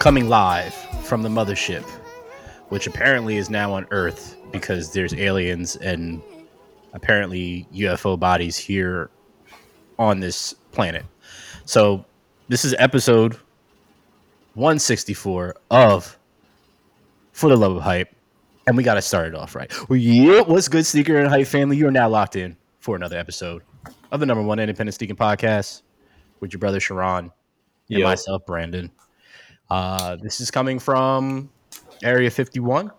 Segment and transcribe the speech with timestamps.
[0.00, 0.74] Coming live
[1.04, 1.84] from the mothership,
[2.70, 6.20] which apparently is now on Earth because there's aliens and
[6.92, 9.10] apparently UFO bodies here
[10.00, 11.04] on this planet.
[11.66, 12.04] So,
[12.48, 13.34] this is episode
[14.54, 16.18] 164 of
[17.30, 18.17] For the Love of Hype.
[18.68, 19.72] And we got to start it off right.
[19.88, 21.78] Well, yeah, what's good, Sneaker and Hype family?
[21.78, 23.62] You are now locked in for another episode
[24.12, 25.80] of the number one independent sneaking podcast
[26.40, 27.32] with your brother Sharon and
[27.88, 28.04] Yo.
[28.04, 28.90] myself, Brandon.
[29.70, 31.48] Uh, this is coming from
[32.02, 32.90] Area 51.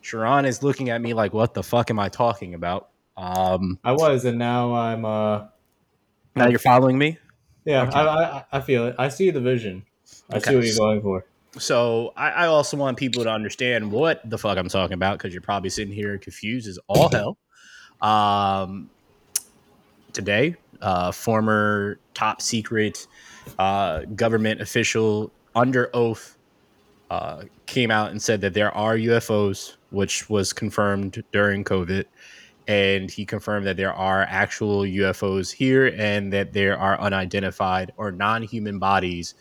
[0.00, 2.88] Sharon is looking at me like, what the fuck am I talking about?
[3.18, 5.04] Um, I was, and now I'm.
[5.04, 5.44] uh
[6.34, 7.18] now you're following me?
[7.66, 7.98] Yeah, Okay.
[7.98, 8.06] I,
[8.38, 8.96] I I feel it.
[8.98, 9.84] I see the vision.
[10.30, 10.50] I Okay.
[10.52, 11.26] see what you're going for.
[11.58, 15.34] So I, I also want people to understand what the fuck I'm talking about because
[15.34, 17.36] you're probably sitting here confused as all hell.
[18.00, 18.90] Um,
[20.12, 23.06] today, uh, former top secret
[23.58, 26.38] uh, government official under oath
[27.10, 32.06] uh, came out and said that there are UFOs, which was confirmed during COVID.
[32.68, 38.12] And he confirmed that there are actual UFOs here and that there are unidentified or
[38.12, 39.34] non human bodies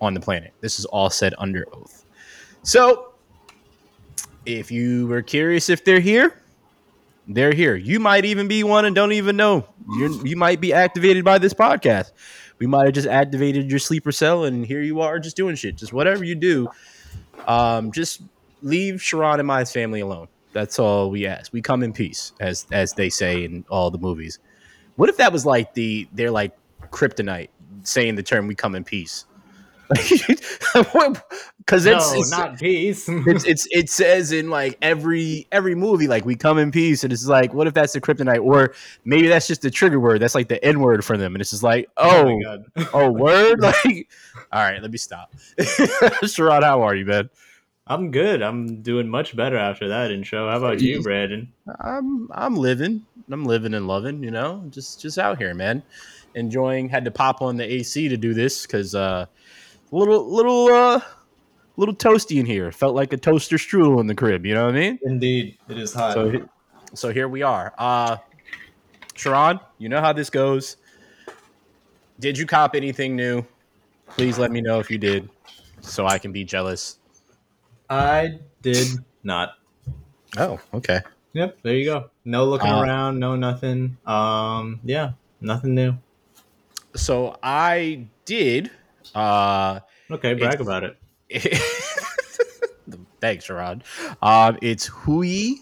[0.00, 0.52] on the planet.
[0.60, 2.04] This is all said under oath.
[2.62, 3.12] So,
[4.46, 6.40] if you were curious if they're here,
[7.28, 7.76] they're here.
[7.76, 9.66] You might even be one and don't even know.
[9.96, 12.12] You you might be activated by this podcast.
[12.58, 15.76] We might have just activated your sleeper cell, and here you are, just doing shit.
[15.76, 16.68] Just whatever you do,
[17.46, 18.22] um, just
[18.62, 20.28] leave Sharon and my family alone.
[20.52, 21.52] That's all we ask.
[21.52, 24.38] We come in peace, as as they say in all the movies.
[24.96, 26.56] What if that was like the they're like
[26.90, 27.48] kryptonite
[27.82, 29.26] saying the term "we come in peace"?
[31.58, 33.06] Because it's, no, it's not peace.
[33.08, 37.12] it's it's it says in like every every movie like we come in peace and
[37.12, 38.74] it's like what if that's the kryptonite or
[39.04, 41.50] maybe that's just the trigger word that's like the n word for them and it's
[41.50, 42.64] just like oh my God.
[42.92, 44.08] oh word like
[44.50, 47.30] all right let me stop Sherrod how are you man
[47.86, 48.40] I'm good.
[48.40, 50.48] I'm doing much better after that intro.
[50.48, 51.52] How about you, Brandon?
[51.80, 55.82] I'm I'm living I'm living and loving you know just just out here man
[56.34, 59.26] enjoying had to pop on the AC to do this because uh
[59.90, 61.00] little little uh
[61.76, 64.74] little toasty in here felt like a toaster strudel in the crib you know what
[64.74, 66.14] I mean Indeed, it is hot.
[66.14, 66.48] So,
[66.94, 67.72] so here we are.
[67.78, 68.16] Uh,
[69.14, 70.76] Sharon, you know how this goes.
[72.18, 73.44] Did you cop anything new?
[74.08, 75.28] Please let me know if you did,
[75.80, 76.98] so I can be jealous.
[77.88, 78.88] I did
[79.22, 79.54] not.
[80.36, 81.00] Oh, okay.
[81.32, 82.10] Yep, there you go.
[82.24, 83.96] No looking Uh, around, no nothing.
[84.04, 85.96] Um, yeah, nothing new.
[86.96, 88.70] So I did.
[89.14, 90.96] Uh, Okay, brag about it.
[93.20, 93.82] thanks, Sharon.
[94.20, 95.54] Um, it's Hui,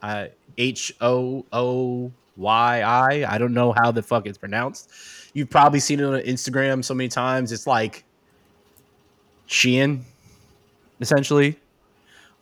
[0.00, 3.26] uh, H O O Y I.
[3.28, 4.90] I don't know how the fuck it's pronounced.
[5.34, 7.52] You've probably seen it on Instagram so many times.
[7.52, 8.04] It's like
[9.48, 10.00] Shein,
[11.00, 11.58] essentially.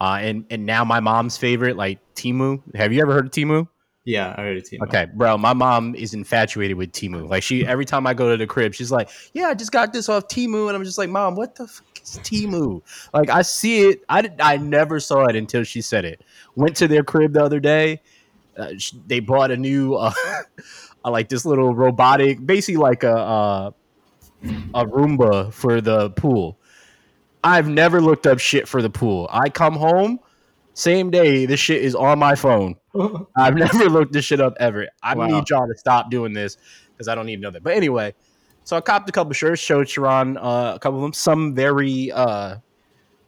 [0.00, 2.62] Uh, and and now my mom's favorite, like Temu.
[2.76, 3.66] Have you ever heard of Temu?
[4.08, 4.82] Yeah, I already seen.
[4.84, 7.28] Okay, bro, my mom is infatuated with Temu.
[7.28, 9.92] Like she, every time I go to the crib, she's like, "Yeah, I just got
[9.92, 12.80] this off Temu," and I'm just like, "Mom, what the fuck is Temu?"
[13.12, 16.22] Like I see it, I did, I never saw it until she said it.
[16.54, 18.00] Went to their crib the other day.
[18.56, 20.14] Uh, sh- they bought a new, uh,
[21.04, 23.70] uh, like this little robotic, basically like a uh,
[24.72, 26.58] a Roomba for the pool.
[27.44, 29.28] I've never looked up shit for the pool.
[29.30, 30.18] I come home,
[30.72, 32.76] same day, this shit is on my phone.
[33.36, 34.88] I've never looked this shit up ever.
[35.02, 35.26] I Wow.
[35.26, 36.56] need y'all to stop doing this
[36.92, 37.62] because I don't even know that.
[37.62, 38.14] But anyway,
[38.64, 42.10] so I copped a couple shirts, showed Sharon uh, a couple of them, some very
[42.12, 42.56] uh,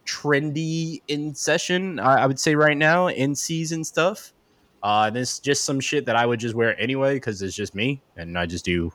[0.06, 4.32] trendy in session, I, I would say right now, in season stuff.
[4.82, 8.02] Uh, this just some shit that I would just wear anyway because it's just me
[8.16, 8.90] and I just do.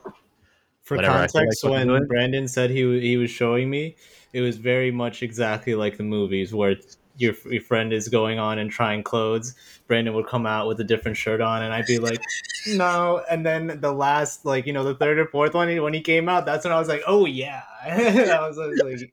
[0.82, 2.06] For context, like when.
[2.06, 3.96] Brandon said he he was showing me,
[4.32, 6.76] it was very much exactly like the movies where
[7.18, 9.54] your your friend is going on and trying clothes.
[9.86, 12.20] Brandon would come out with a different shirt on, and I'd be like,
[12.66, 16.00] "No." And then the last, like you know, the third or fourth one, when he
[16.00, 19.10] came out, that's when I was like, "Oh yeah." I was like,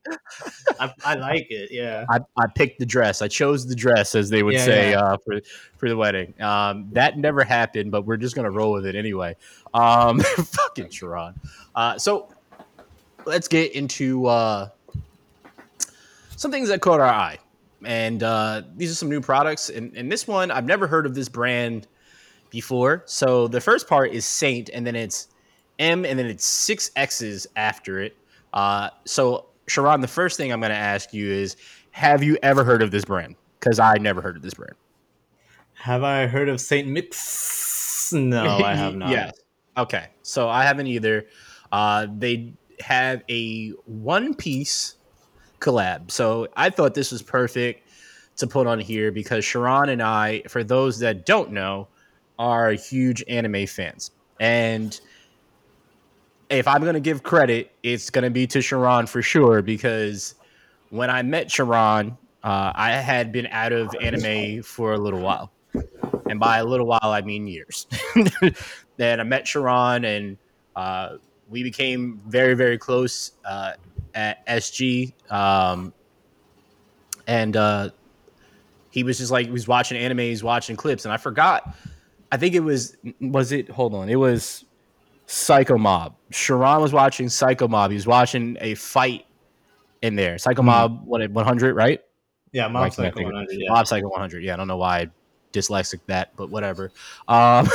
[0.80, 2.06] I, "I like it." Yeah.
[2.10, 3.22] I, I picked the dress.
[3.22, 5.00] I chose the dress, as they would Yeah, say yeah.
[5.00, 5.42] Uh, for
[5.78, 6.34] for the wedding.
[6.42, 9.36] Um, that never happened, but we're just gonna roll with it anyway.
[9.74, 11.40] Um, fucking Sharon.
[11.76, 12.34] Uh, so
[13.26, 14.70] let's get into uh,
[16.36, 17.38] some things that caught our eye,
[17.86, 19.70] and uh, these are some new products.
[19.70, 21.88] And, and this one, I've never heard of this brand
[22.50, 23.04] before.
[23.06, 25.28] So the first part is Saint, and then it's
[25.80, 28.16] M, and then it's six X's after it.
[28.54, 31.56] Uh, so Sharon, the first thing I'm going to ask you is,
[31.92, 33.36] have you ever heard of this brand?
[33.60, 34.76] Because I never heard of this brand.
[35.74, 38.12] Have I heard of Saint Mix?
[38.14, 39.10] No, I have not.
[39.10, 39.34] yes.
[39.78, 40.08] Okay.
[40.22, 41.26] So I haven't either.
[41.72, 44.96] Uh, they have a One Piece
[45.64, 46.12] collab.
[46.12, 47.88] So I thought this was perfect
[48.38, 51.88] to put on here because Sharon and I, for those that don't know,
[52.38, 54.12] are huge anime fans.
[54.40, 55.00] And
[56.50, 60.36] if I'm going to give credit, it's going to be to Sharon for sure because
[60.90, 65.52] when I met Sharon, uh, I had been out of anime for a little while.
[66.30, 67.88] And by a little while, I mean years.
[68.98, 70.38] then I met Sharon and
[70.76, 71.18] uh,
[71.50, 73.74] we became very, very close uh,
[74.14, 75.14] at SG.
[75.32, 75.94] Um,
[77.28, 77.90] and uh,
[78.90, 81.06] he was just like, he was watching anime, he's watching clips.
[81.06, 81.76] And I forgot,
[82.32, 84.66] I think it was, was it, hold on, it was
[85.26, 86.16] Psycho Mob.
[86.32, 87.92] Sharon was watching Psycho Mob.
[87.92, 89.26] He was watching a fight
[90.02, 90.38] in there.
[90.38, 90.66] Psycho mm.
[90.66, 92.02] Mob, what, 100, right?
[92.52, 93.48] Yeah, Mob Psycho 100.
[93.52, 93.72] Yeah.
[93.72, 94.44] Mob Psycho 100.
[94.44, 95.10] Yeah, I don't know why I
[95.54, 96.92] dyslexic that, but whatever.
[97.28, 97.70] Um,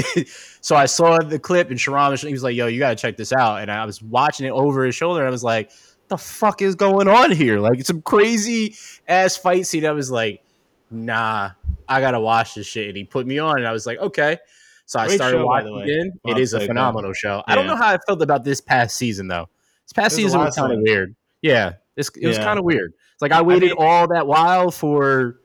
[0.60, 3.32] so I saw the clip and Sharam, he was like, "Yo, you gotta check this
[3.32, 5.20] out." And I was watching it over his shoulder.
[5.20, 5.70] And I was like,
[6.08, 8.74] "The fuck is going on here?" Like some crazy
[9.06, 9.86] ass fight scene.
[9.86, 10.42] I was like,
[10.90, 11.50] "Nah,
[11.88, 14.38] I gotta watch this shit." And he put me on, and I was like, "Okay."
[14.86, 16.12] So I Great started show, watching again.
[16.26, 17.36] It is a phenomenal show.
[17.36, 17.52] Yeah.
[17.52, 19.48] I don't know how I felt about this past season though.
[19.86, 21.14] This past season was kind of weird.
[21.42, 22.92] Yeah, this, it was kind of weird.
[23.12, 25.40] It's like I waited I mean, all that while for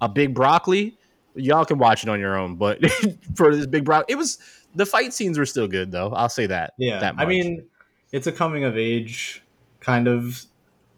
[0.00, 0.96] a big broccoli.
[1.34, 2.78] Y'all can watch it on your own, but
[3.34, 4.38] for this big broccoli, it was
[4.74, 6.10] the fight scenes were still good though.
[6.10, 6.74] I'll say that.
[6.78, 7.64] Yeah, that I mean,
[8.12, 9.42] it's a coming of age
[9.80, 10.44] kind of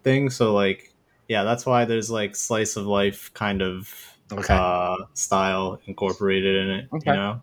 [0.03, 0.29] thing.
[0.29, 0.93] So like,
[1.27, 3.93] yeah, that's why there's like slice of life kind of
[4.31, 4.53] okay.
[4.53, 6.89] uh, style incorporated in it.
[6.93, 7.11] Okay.
[7.11, 7.41] You know,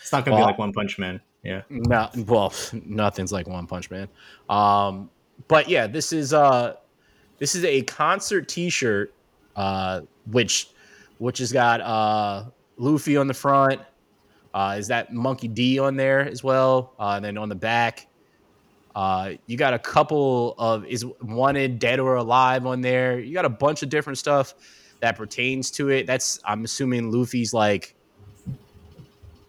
[0.00, 1.20] it's not gonna well, be like One Punch Man.
[1.42, 1.62] Yeah.
[1.68, 2.52] No, well,
[2.84, 4.08] nothing's like One Punch Man.
[4.48, 5.10] Um,
[5.48, 6.74] but yeah, this is uh,
[7.38, 9.12] this is a concert T-shirt,
[9.56, 10.68] uh, which
[11.18, 12.44] which has got uh,
[12.76, 13.80] Luffy on the front.
[14.54, 16.92] Uh, is that Monkey D on there as well?
[16.98, 18.06] Uh, and then on the back,
[18.94, 23.18] uh, you got a couple of is wanted dead or alive on there.
[23.18, 24.54] You got a bunch of different stuff
[25.00, 26.06] that pertains to it.
[26.06, 27.94] That's I'm assuming Luffy's like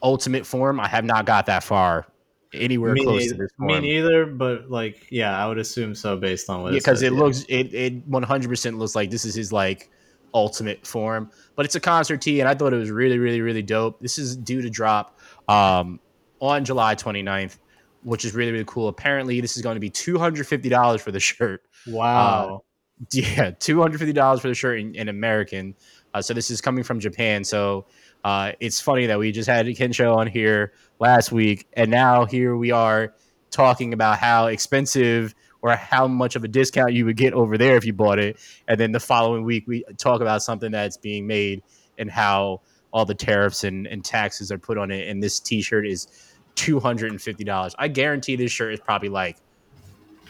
[0.02, 0.80] ultimate form.
[0.80, 2.08] I have not got that far
[2.54, 3.68] anywhere me close neither, to this form.
[3.68, 7.16] Me neither, but like yeah, I would assume so based on what because it, it
[7.16, 9.90] looks it it 100 percent looks like this is his like
[10.34, 11.30] ultimate form.
[11.56, 14.00] But it's a concert tee, and I thought it was really, really, really dope.
[14.00, 16.00] This is due to drop um,
[16.40, 17.58] on July 29th,
[18.04, 18.88] which is really, really cool.
[18.88, 21.64] Apparently, this is going to be $250 for the shirt.
[21.88, 22.64] Wow.
[23.02, 25.76] Uh, yeah, $250 for the shirt in, in American.
[26.14, 27.44] Uh, so this is coming from Japan.
[27.44, 27.86] So
[28.24, 32.56] uh, it's funny that we just had Kensho on here last week, and now here
[32.56, 33.14] we are
[33.52, 37.78] talking about how expensive or how much of a discount you would get over there
[37.78, 38.38] if you bought it.
[38.68, 41.64] And then the following week, we talk about something that's being made
[41.98, 42.62] and how
[42.92, 45.08] all the tariffs and, and taxes are put on it.
[45.08, 46.08] And this t shirt is
[46.56, 47.76] $250.
[47.80, 49.38] I guarantee this shirt is probably like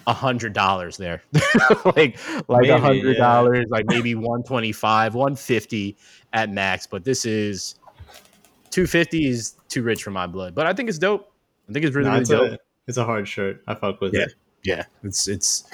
[0.06, 1.24] a hundred dollars there
[1.96, 2.18] like
[2.50, 3.66] like a hundred dollars yeah.
[3.70, 5.96] like maybe 125 150
[6.34, 7.76] at max but this is
[8.74, 11.32] 250 is too rich for my blood but i think it's dope
[11.70, 14.02] i think it's really, no, really it's dope a, it's a hard shirt i fuck
[14.02, 14.24] with yeah.
[14.24, 14.34] it
[14.64, 15.66] yeah, it's it's.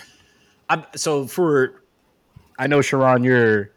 [0.69, 1.83] I'm, so for,
[2.57, 3.71] I know Sharon, you're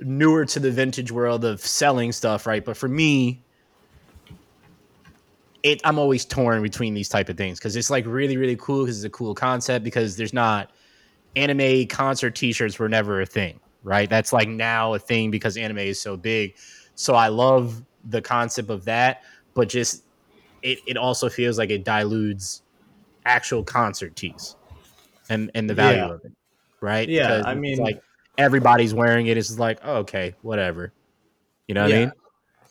[0.00, 2.64] newer to the vintage world of selling stuff, right?
[2.64, 3.42] But for me,
[5.62, 8.84] it I'm always torn between these type of things because it's like really really cool
[8.84, 10.70] because it's a cool concept because there's not
[11.34, 14.08] anime concert T-shirts were never a thing, right?
[14.08, 16.56] That's like now a thing because anime is so big.
[16.94, 19.22] So I love the concept of that,
[19.54, 20.04] but just
[20.62, 22.62] it it also feels like it dilutes
[23.24, 24.56] actual concert tees
[25.28, 26.12] and and the value yeah.
[26.12, 26.32] of it,
[26.80, 27.08] right?
[27.08, 28.02] Yeah, because I mean, like
[28.36, 29.36] everybody's wearing it.
[29.36, 30.92] It's like oh, okay, whatever.
[31.66, 31.96] You know what yeah.
[31.96, 32.12] I mean?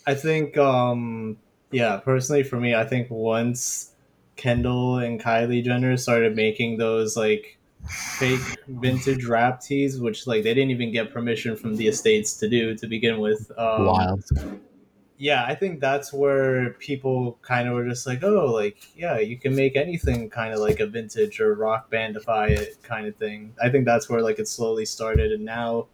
[0.07, 1.37] I think, um,
[1.71, 3.91] yeah, personally for me, I think once
[4.37, 7.57] Kendall and Kylie Jenner started making those like
[7.89, 12.49] fake vintage rap tees, which like they didn't even get permission from the estates to
[12.49, 13.51] do to begin with.
[13.57, 14.23] Um, Wild
[15.17, 19.37] yeah, I think that's where people kind of were just like, oh, like, yeah, you
[19.37, 23.53] can make anything kind of like a vintage or rock bandify it kind of thing.
[23.61, 25.31] I think that's where like it slowly started.
[25.31, 25.87] And now,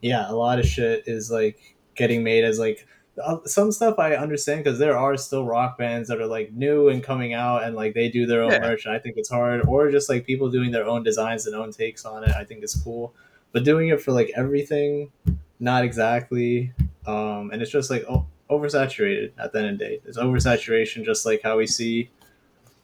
[0.00, 2.84] yeah, a lot of shit is like getting made as like
[3.22, 6.88] uh, some stuff I understand because there are still rock bands that are like new
[6.88, 8.58] and coming out and like they do their own yeah.
[8.58, 8.86] merch.
[8.86, 9.66] And I think it's hard.
[9.68, 12.30] Or just like people doing their own designs and own takes on it.
[12.36, 13.14] I think it's cool.
[13.52, 15.12] But doing it for like everything,
[15.60, 16.72] not exactly.
[17.06, 20.00] Um, and it's just like, oh, oversaturated at the end of the day.
[20.02, 22.10] There's oversaturation, just like how we see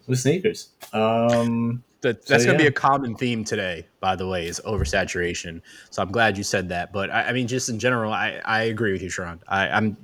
[0.07, 0.71] with sneakers.
[0.93, 2.71] Um, that, that's so, going to yeah.
[2.71, 5.61] be a common theme today, by the way, is oversaturation.
[5.90, 6.93] So I'm glad you said that.
[6.93, 9.40] But I, I mean, just in general, I, I agree with you, Sharon.
[9.47, 9.97] I, I'm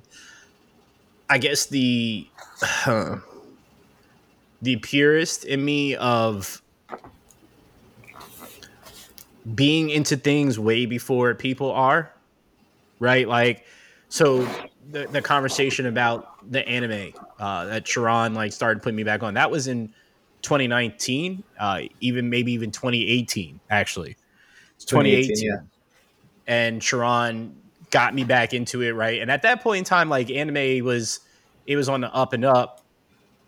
[1.29, 2.29] I guess the
[2.87, 3.17] uh,
[4.63, 6.63] the purist in me of
[9.55, 12.11] being into things way before people are,
[12.99, 13.29] right?
[13.29, 13.65] Like,
[14.09, 14.49] so
[14.91, 19.35] the, the conversation about the anime uh, that Sharon like started putting me back on
[19.35, 19.93] that was in
[20.43, 24.17] 2019, uh, even maybe even 2018 actually.
[24.77, 26.55] It's 2018, 2018 yeah.
[26.55, 27.57] and Sharon
[27.91, 29.21] got me back into it, right?
[29.21, 31.21] And at that point in time, like anime was
[31.67, 32.83] it was on the up and up,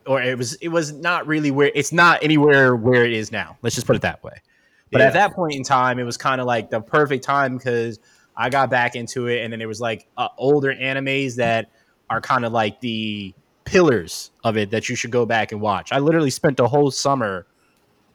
[0.06, 3.56] or it was it was not really where it's not anywhere where it is now.
[3.62, 4.40] Let's just put it that way.
[4.90, 5.08] But yeah.
[5.08, 8.00] at that point in time, it was kind of like the perfect time because
[8.38, 11.70] I got back into it, and then there was like uh, older animes that
[12.08, 15.92] are kind of like the pillars of it that you should go back and watch.
[15.92, 17.46] I literally spent the whole summer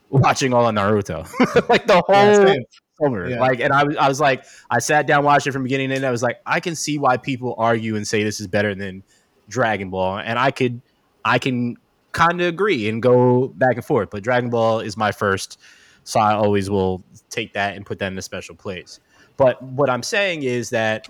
[0.10, 1.30] watching all of Naruto,
[1.70, 2.56] like the whole yeah,
[3.02, 3.30] summer.
[3.30, 3.40] Yeah.
[3.42, 5.96] Like, and I was, I was like, I sat down, watched it from beginning to
[5.96, 6.06] end.
[6.06, 9.04] I was like, I can see why people argue and say this is better than
[9.50, 10.82] Dragon Ball, and I could,
[11.26, 11.76] I can
[12.14, 14.10] kind of agree and go back and forth.
[14.10, 15.60] But Dragon Ball is my first,
[16.06, 19.02] so I always will take that and put that in a special place.
[19.38, 21.08] But what I'm saying is that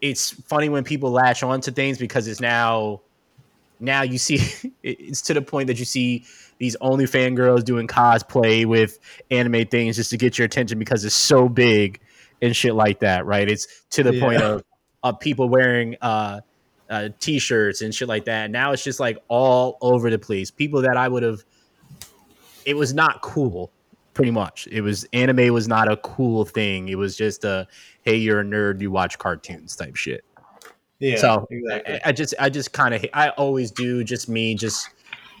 [0.00, 3.00] it's funny when people latch on to things because it's now
[3.80, 4.38] now you see
[4.82, 6.24] it's to the point that you see
[6.58, 8.98] these only fangirls doing cosplay with
[9.30, 12.00] anime things just to get your attention because it's so big
[12.42, 13.48] and shit like that, right?
[13.48, 14.24] It's to the yeah.
[14.24, 14.64] point of
[15.02, 16.40] of people wearing uh,
[16.88, 18.50] uh, t-shirts and shit like that.
[18.50, 20.50] Now it's just like all over the place.
[20.50, 21.44] People that I would have,
[22.64, 23.70] it was not cool.
[24.14, 26.88] Pretty much, it was anime was not a cool thing.
[26.88, 27.66] It was just a
[28.02, 30.24] hey, you're a nerd, you watch cartoons type shit.
[31.00, 31.16] Yeah.
[31.16, 31.94] So exactly.
[31.94, 34.88] I, I just I just kind of I always do just me just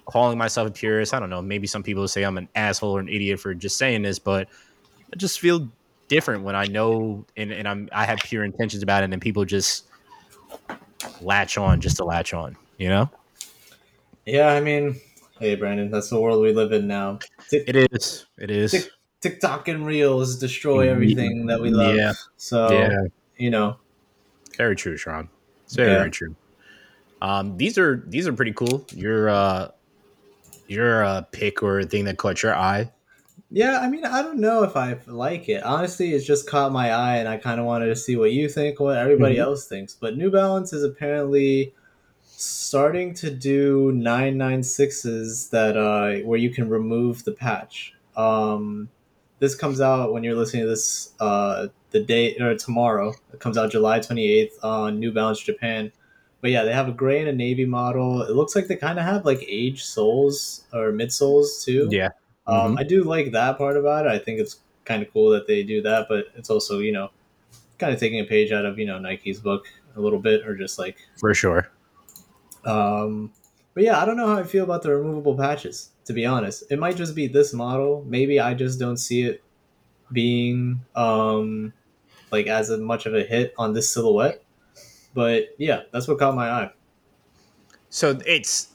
[0.06, 1.14] calling myself a purist.
[1.14, 1.40] I don't know.
[1.40, 4.48] Maybe some people say I'm an asshole or an idiot for just saying this, but
[5.12, 5.68] I just feel
[6.08, 9.20] different when I know and, and I'm I have pure intentions about it, and then
[9.20, 9.84] people just
[11.20, 12.56] latch on just to latch on.
[12.78, 13.10] You know?
[14.26, 15.00] Yeah, I mean,
[15.40, 17.18] hey, Brandon, that's the world we live in now.
[17.48, 18.26] Tick, it is.
[18.38, 18.70] It is.
[18.72, 21.96] Tick, TikTok and Reels destroy everything that we love.
[21.96, 22.12] Yeah.
[22.36, 23.04] So yeah.
[23.36, 23.76] you know.
[24.56, 25.28] Very true, Sean.
[25.72, 25.98] Very, yeah.
[25.98, 26.36] very true.
[27.22, 28.84] Um, these are these are pretty cool.
[28.94, 29.68] Your uh,
[30.68, 32.90] your uh, pick or thing that caught your eye.
[33.50, 35.62] Yeah, I mean, I don't know if I like it.
[35.62, 38.48] Honestly, it's just caught my eye, and I kind of wanted to see what you
[38.48, 39.44] think, what everybody mm-hmm.
[39.44, 39.94] else thinks.
[39.94, 41.72] But New Balance is apparently
[42.36, 47.94] starting to do 996s that uh, where you can remove the patch.
[48.16, 48.88] Um,
[49.38, 53.14] this comes out when you're listening to this uh, the day or tomorrow.
[53.32, 55.92] It comes out July 28th on New Balance Japan.
[56.40, 58.22] But yeah, they have a gray and a navy model.
[58.22, 61.88] It looks like they kind of have like age soles or midsoles too.
[61.90, 62.10] Yeah.
[62.46, 62.78] Um, mm-hmm.
[62.78, 64.12] I do like that part about it.
[64.12, 67.10] I think it's kind of cool that they do that, but it's also, you know,
[67.78, 70.54] kind of taking a page out of, you know, Nike's book a little bit or
[70.54, 70.98] just like.
[71.18, 71.70] For sure.
[72.64, 73.32] Um,
[73.74, 76.64] but yeah, I don't know how I feel about the removable patches, to be honest.
[76.70, 78.04] It might just be this model.
[78.06, 79.42] Maybe I just don't see it
[80.12, 81.72] being um,
[82.30, 84.42] like as much of a hit on this silhouette.
[85.12, 86.70] But yeah, that's what caught my eye.
[87.90, 88.68] So it's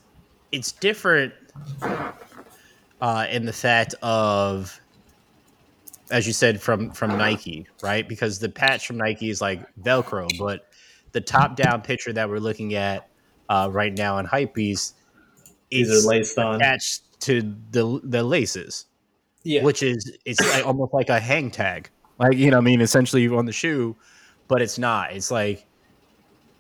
[0.52, 1.34] it's different
[3.02, 4.80] uh, in the fact of
[6.12, 8.08] as you said from from Nike, right?
[8.08, 10.68] Because the patch from Nike is like Velcro, but
[11.12, 13.09] the top down picture that we're looking at
[13.50, 14.94] uh, right now on Hypebeast
[15.72, 17.42] is laced on attached to
[17.72, 18.86] the the laces,
[19.44, 21.90] yeah, which is it's like almost like a hang tag
[22.20, 23.96] like you know, I mean, essentially on the shoe,
[24.48, 25.14] but it's not.
[25.14, 25.66] It's like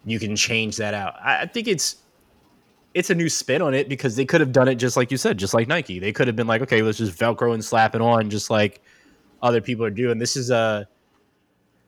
[0.05, 1.15] you can change that out.
[1.21, 1.97] I, I think it's
[2.93, 5.17] it's a new spin on it because they could have done it just like you
[5.17, 5.99] said, just like Nike.
[5.99, 8.81] They could have been like, okay, let's just Velcro and slap it on, just like
[9.43, 10.17] other people are doing.
[10.17, 10.87] This is a.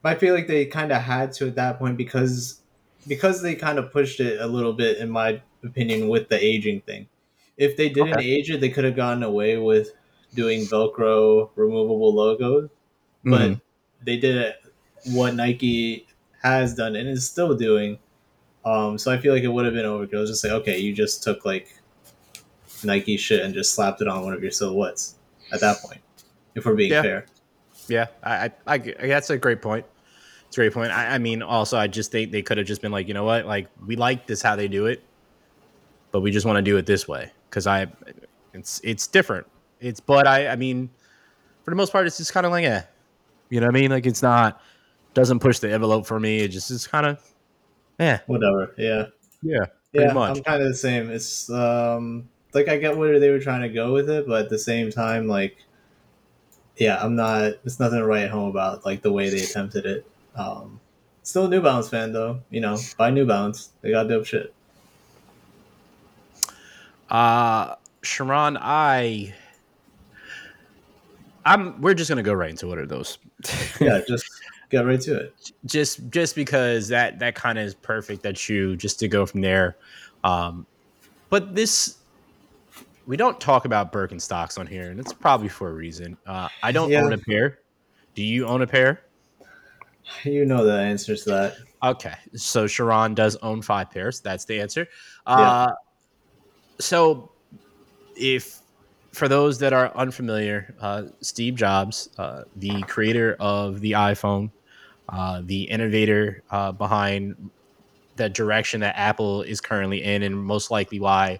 [0.04, 2.60] I feel like they kind of had to at that point because
[3.08, 6.82] because they kind of pushed it a little bit, in my opinion, with the aging
[6.82, 7.08] thing.
[7.58, 8.30] If they didn't okay.
[8.30, 9.92] age it, they could have gotten away with
[10.34, 12.70] doing Velcro removable logos
[13.24, 13.54] but mm-hmm.
[14.04, 14.56] they did it
[15.08, 16.08] what Nike
[16.42, 18.00] has done and is still doing.
[18.66, 20.28] Um, so I feel like it would have been overkill.
[20.28, 21.76] Just say, okay, you just took like
[22.84, 25.16] Nike shit and just slapped it on one of your silhouettes
[25.52, 26.02] at that point.
[26.56, 27.02] If we're being yeah.
[27.02, 27.26] fair.
[27.88, 29.86] Yeah, I, I, I, that's a great point.
[30.52, 30.92] It's a great point.
[30.92, 33.24] I, I mean, also, I just think they could have just been like, you know
[33.24, 35.02] what, like we like this how they do it,
[36.12, 37.88] but we just want to do it this way because I,
[38.54, 39.48] it's it's different.
[39.80, 40.90] It's but I, I mean,
[41.64, 42.84] for the most part, it's just kind of like, yeah,
[43.50, 43.92] you know what I mean?
[43.92, 44.62] Like it's not
[45.14, 46.40] doesn't push the envelope for me.
[46.40, 47.24] It just is kind of
[47.98, 48.74] yeah, whatever.
[48.78, 49.06] Yeah,
[49.42, 50.12] yeah, yeah.
[50.12, 50.36] Much.
[50.36, 51.10] I'm kind of the same.
[51.12, 54.50] It's um like I get where they were trying to go with it, but at
[54.50, 55.56] the same time, like
[56.76, 57.54] yeah, I'm not.
[57.64, 60.06] It's nothing to write home about like the way they attempted it.
[60.36, 60.80] Um,
[61.24, 62.42] still a New Balance fan though.
[62.50, 63.70] You know, buy New Balance.
[63.82, 64.54] They got dope shit.
[67.10, 69.34] Uh Sharon, I
[71.46, 73.18] I'm we're just gonna go right into what are those.
[73.82, 74.26] yeah, just
[74.70, 75.52] get right to it.
[75.66, 79.42] Just just because that that kind of is perfect that you just to go from
[79.42, 79.76] there.
[80.24, 80.66] Um
[81.30, 81.98] but this
[83.08, 86.16] we don't talk about Birkenstocks on here, and it's probably for a reason.
[86.26, 87.04] Uh, I don't Yeah.
[87.04, 87.60] own a pair.
[88.14, 89.02] Do you own a pair?
[90.24, 91.56] You know the answer to that.
[91.84, 94.22] Okay, so Sharon does own five pairs.
[94.22, 94.88] That's the answer.
[95.26, 95.72] Uh,
[96.80, 97.32] So,
[98.16, 98.60] if
[99.14, 104.52] for those that are unfamiliar, uh, Steve Jobs, uh, the creator of the iPhone,
[105.10, 107.50] uh, the innovator uh, behind
[108.16, 111.40] the direction that Apple is currently in, and most likely why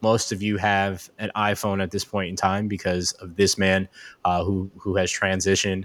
[0.00, 3.88] most of you have an iPhone at this point in time because of this man
[4.24, 5.84] uh, who who has transitioned.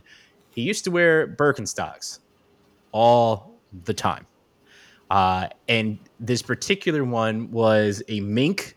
[0.50, 2.20] He used to wear Birkenstocks
[2.92, 4.26] all the time.
[5.10, 8.76] Uh, and this particular one was a mink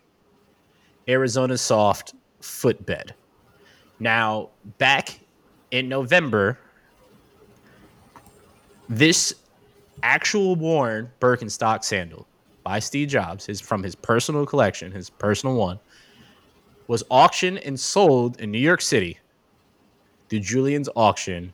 [1.07, 3.13] Arizona soft footbed.
[3.99, 5.19] Now, back
[5.71, 6.57] in November,
[8.87, 9.33] this
[10.03, 12.27] actual worn Birkenstock sandal
[12.63, 15.79] by Steve Jobs, is from his personal collection, his personal one,
[16.87, 19.19] was auctioned and sold in New York City
[20.29, 21.53] through Julien's auction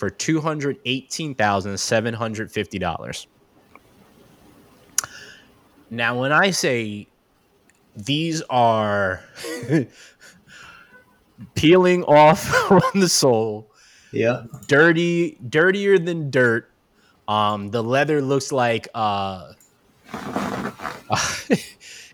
[0.00, 3.26] for two hundred eighteen thousand seven hundred fifty dollars.
[5.90, 7.06] Now, when I say
[7.94, 9.22] these are
[11.54, 13.70] peeling off from the sole,
[14.12, 14.44] Yeah.
[14.68, 16.70] dirty, dirtier than dirt.
[17.28, 19.52] Um, the leather looks like uh,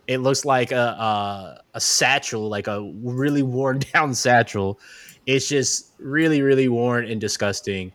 [0.07, 4.79] it looks like a, a a satchel, like a really worn down satchel.
[5.27, 7.93] It's just really, really worn and disgusting.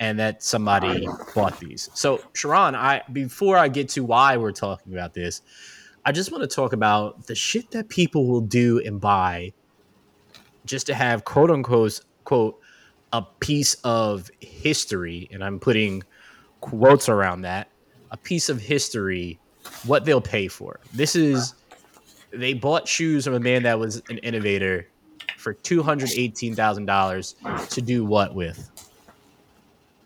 [0.00, 1.90] And that somebody bought these.
[1.92, 5.42] So, Sharon, I before I get to why we're talking about this,
[6.04, 9.52] I just want to talk about the shit that people will do and buy
[10.66, 12.60] just to have quote unquote quote
[13.12, 16.02] a piece of history, and I'm putting
[16.60, 17.68] quotes around that,
[18.10, 19.38] a piece of history,
[19.84, 20.80] what they'll pay for.
[20.92, 21.54] This is
[22.30, 24.86] they bought shoes from a man that was an innovator
[25.38, 27.34] for two hundred eighteen thousand dollars
[27.70, 28.70] to do what with?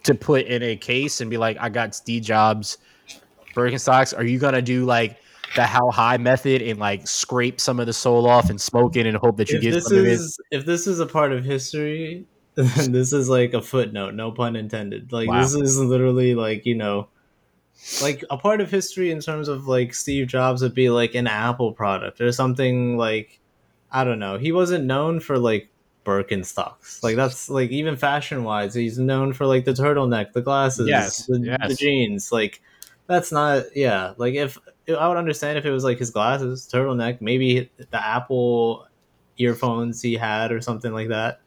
[0.05, 2.79] To put in a case and be like, I got Steve Jobs
[3.55, 4.16] Birkenstocks.
[4.16, 5.18] Are you gonna do like
[5.55, 9.07] the how high method and like scrape some of the soul off and smoke it
[9.07, 10.12] and hope that you If get this some of it?
[10.12, 14.33] is if this is a part of history, then this is like a footnote, no
[14.33, 15.12] pun intended.
[15.12, 15.40] Like Wow.
[15.42, 17.09] this is literally like, you know,
[18.03, 21.27] like a part of history in terms of like Steve Jobs would be like an
[21.27, 23.38] Apple product or something like
[23.92, 24.38] I don't know.
[24.38, 25.68] He wasn't known for like
[26.05, 27.02] Birkenstocks.
[27.02, 31.26] Like that's like even fashion wise, he's known for like the turtleneck, the glasses, Yes,
[31.26, 31.68] the, yes.
[31.68, 32.33] the jeans.
[32.33, 32.61] Like
[33.07, 34.14] that's not yeah.
[34.16, 38.87] Like if I would understand if it was like his glasses, turtleneck, maybe the Apple
[39.38, 41.40] earphones he had or something like that.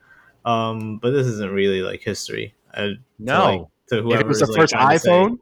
[0.45, 2.53] Um, but this isn't really like history.
[2.73, 3.45] Uh, to, No.
[3.45, 4.77] like, to if whoever it was the like, first say-
[5.09, 5.39] iPhone,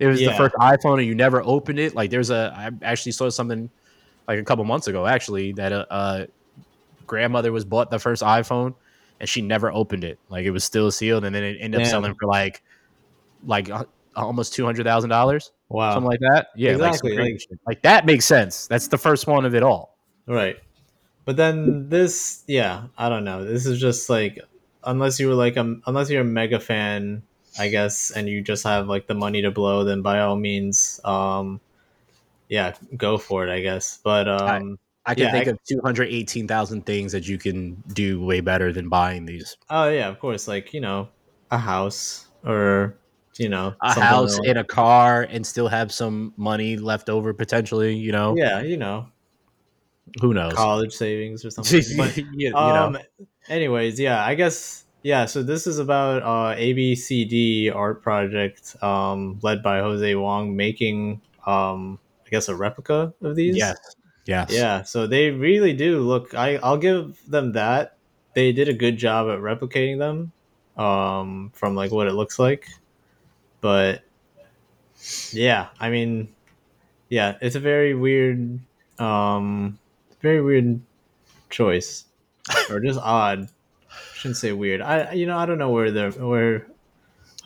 [0.00, 1.94] it was the first iPhone, and you never opened it.
[1.94, 3.70] Like there's a, I actually saw something
[4.26, 6.26] like a couple months ago, actually, that a, a
[7.10, 8.74] grandmother was bought the first iPhone,
[9.18, 10.18] and she never opened it.
[10.30, 12.62] Like it was still sealed, and then it ended up selling for like,
[13.44, 13.84] like uh,
[14.16, 16.48] almost two hundred thousand dollars, wow, something like that.
[16.56, 18.66] Yeah, like, Exactly, crazy like- like that makes sense.
[18.68, 19.98] That's the first one of it all.
[20.26, 20.56] Right.
[21.26, 23.44] But then this, yeah, I don't know.
[23.44, 24.38] This is just like,
[24.84, 27.22] unless you were like, a, unless you're a mega fan,
[27.58, 30.98] I guess, and you just have like the money to blow, then by all means,
[31.04, 31.60] um,
[32.48, 34.00] yeah, go for it, I guess.
[34.02, 34.58] But um, I
[35.14, 38.40] can Yeah, think I- of two hundred eighteen thousand things that you can do way
[38.40, 39.56] better than buying these.
[39.70, 41.08] oh yeah, of course, like you know,
[41.50, 42.96] a house or
[43.38, 47.32] you know, A house like- and a car, and still have some money left over
[47.32, 47.96] potentially.
[47.96, 49.06] You know, yeah, you know,
[50.20, 50.52] who knows?
[50.54, 51.82] college savings or something.
[51.96, 53.00] But you, you um know,
[53.48, 59.62] anyways yeah i guess yeah so this is about uh abcd art project um led
[59.62, 63.76] by jose wong making um i guess a replica of these yes,
[64.26, 67.96] yes, yeah so they really do look i i'll give them that.
[68.34, 70.32] They did a good job at replicating them
[70.76, 72.68] um from like what it looks like.
[73.60, 74.02] But
[75.32, 76.28] yeah i mean
[77.08, 78.60] yeah it's a very weird
[78.98, 79.78] um
[80.20, 80.80] very weird
[81.48, 82.04] choice.
[82.68, 83.48] Or just odd.
[84.14, 84.80] Shouldn't say weird.
[84.82, 86.66] I you know i don't know where the where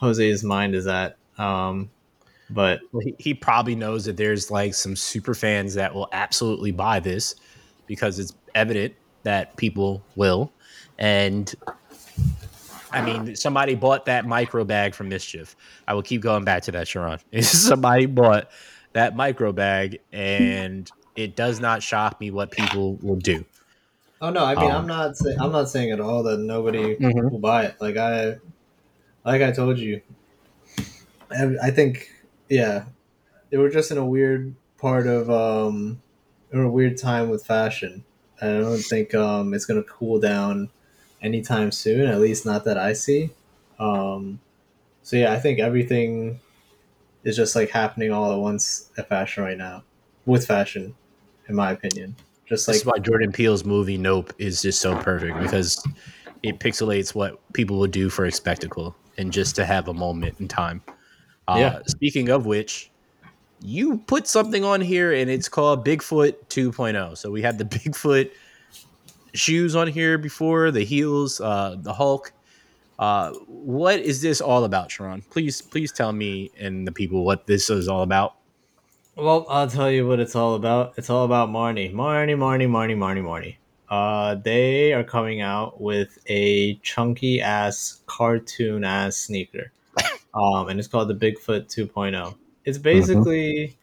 [0.01, 1.17] jose's mind is at.
[1.37, 1.89] Um
[2.49, 6.99] but he, he probably knows that there's like some super fans that will absolutely buy
[6.99, 7.35] this
[7.87, 10.51] because it's evident that people will.
[10.97, 11.53] And
[12.91, 15.55] I mean, somebody bought that micro bag from MSCHF.
[15.87, 17.19] I will keep going back to that, Sharon.
[17.41, 18.49] somebody bought
[18.93, 23.43] that micro bag and it does not shock me what people will do.
[24.21, 26.95] Oh no, I mean Um, I'm not say- I'm not saying at all that nobody
[26.95, 27.31] Mhm.
[27.31, 27.75] will buy it.
[27.81, 28.35] Like I
[29.25, 30.01] like I told you.
[31.31, 32.09] I, I think
[32.49, 32.85] yeah,
[33.49, 36.01] they were just in a weird part of um
[36.51, 38.03] in a weird time with fashion.
[38.41, 40.69] I don't think um it's gonna cool down
[41.21, 43.31] anytime soon, at least not that I see.
[43.79, 44.39] Um
[45.01, 46.39] so yeah, I think everything
[47.23, 49.83] is just like happening all at once at fashion right now.
[50.25, 50.95] With fashion,
[51.47, 52.15] in my opinion.
[52.45, 55.83] Just like That's why Jordan Peele's movie Nope is just so perfect because
[56.43, 60.39] it pixelates what people would do for a spectacle and just to have a moment
[60.39, 60.81] in time.
[61.47, 61.79] Uh, Yeah.
[61.87, 62.91] Speaking of which,
[63.61, 67.17] you put something on here and it's called Bigfoot 2.0.
[67.17, 68.31] So we had the Bigfoot
[69.33, 72.31] shoes on here before, the heels, uh, the Hulk.
[72.97, 75.21] Uh, what is this all about, Sharon?
[75.29, 78.35] Please, please tell me and the people what this is all about.
[79.17, 80.93] Well, I'll tell you what it's all about.
[80.97, 81.93] It's all about Marni.
[81.93, 83.55] Marni, Marni, Marni, Marni, Marni.
[83.89, 89.71] Uh, they are coming out with a chunky ass cartoon ass sneaker.
[90.35, 92.35] Um, and it's called the Bigfoot 2.0.
[92.65, 93.77] It's basically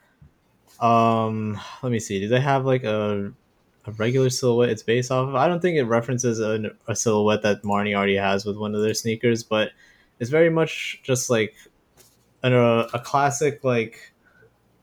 [0.81, 2.21] um let me see.
[2.21, 3.33] Do they have like a
[3.85, 5.35] a regular silhouette it's based off of?
[5.35, 8.83] I don't think it references a, a silhouette that Marni already has with one of
[8.83, 9.71] their sneakers, but
[10.21, 11.55] it's very much just like
[12.43, 14.13] an, a, a classic like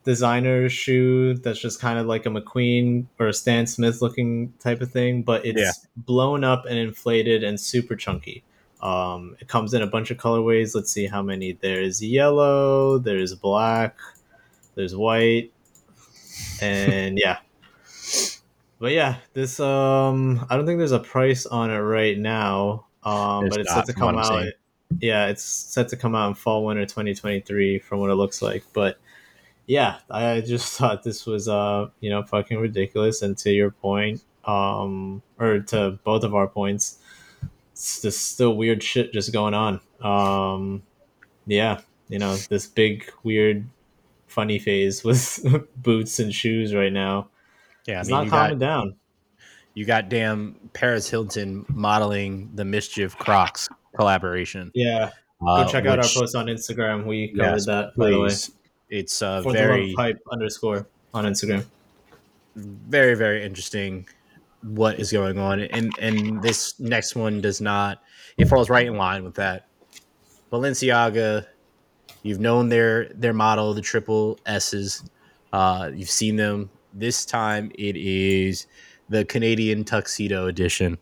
[0.06, 4.82] designer shoe that's just kind of like a McQueen or a Stan Smith looking type
[4.82, 5.72] of thing, but it's Yeah.
[5.98, 8.44] blown up and inflated and super chunky.
[8.82, 10.74] Um, it comes in a bunch of colorways.
[10.76, 11.54] Let's see how many.
[11.54, 13.98] There's yellow, there's black,
[14.76, 15.52] there's white,
[16.62, 17.39] and yeah.
[18.80, 22.86] But yeah, this um, I don't think there's a price on it right now.
[23.04, 24.46] Um, There's but it's not, set to come out.
[25.00, 28.63] Yeah, it's set to come out in fall winter 2023 from what it looks like.
[28.74, 28.98] But
[29.68, 33.22] yeah, I just thought this was uh, you know, fucking ridiculous.
[33.22, 37.00] And to your point, um, or to both of our points,
[37.80, 39.80] it's just still weird shit just going on.
[40.02, 40.84] Um,
[41.46, 43.65] yeah, you know, this big weird
[44.28, 45.39] funny phase with
[45.78, 47.30] boots and shoes right now.
[47.86, 48.96] Yeah, I It's mean, not you got, calming down.
[49.76, 54.72] you got damn Paris Hilton modeling the MSCHF Crocs collaboration.
[54.76, 55.12] Yeah,
[55.42, 57.06] Uh, go check out our post on Instagram.
[57.06, 58.30] We covered Yes, that by the way.
[58.89, 61.63] It's uh, For very, the love pipe underscore on Instagram.
[62.56, 64.08] very, very interesting
[64.63, 68.02] what is going on, and and this next one does not.
[68.38, 69.67] It falls right in line with that.
[70.52, 71.45] Balenciaga,
[72.24, 75.04] you've known their their model, the triple S's.
[75.54, 76.69] Uh, you've seen them.
[76.93, 78.67] This time it is
[79.10, 80.98] the Canadian tuxedo edition.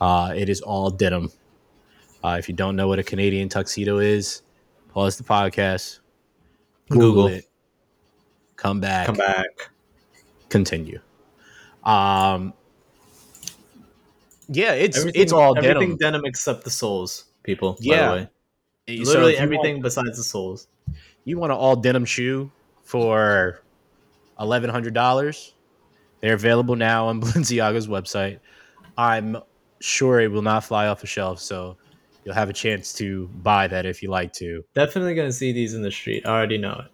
[0.00, 1.30] Uh, it is all denim.
[2.22, 4.42] Uh, if you don't know what a Canadian tuxedo is,
[4.88, 6.00] pause the podcast,
[6.90, 7.26] Google, Google.
[7.28, 7.44] it,
[8.56, 9.70] come back, Come back.
[10.48, 11.00] continue.
[11.82, 12.52] Um,
[14.50, 15.96] yeah, it's Everything, it's all everything denim.
[15.96, 17.76] denim except the soles, people.
[17.80, 17.96] Yeah.
[18.08, 19.04] by the way.
[19.04, 20.66] So literally if everything Want, besides the soles.
[21.24, 22.50] you want an all denim shoe
[22.82, 23.62] for
[24.38, 25.54] eleven hundred dollars?
[26.20, 28.40] They're available now on Balenciaga's website.
[28.98, 29.36] I'm
[29.80, 31.76] sure it will not fly off the shelf, so
[32.24, 34.64] you'll have a chance to buy that if you like to.
[34.74, 36.26] Definitely gonna see these in the street.
[36.26, 36.90] I already know it.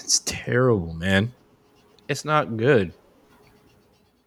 [0.00, 1.32] It's terrible, man.
[2.08, 2.92] It's not good.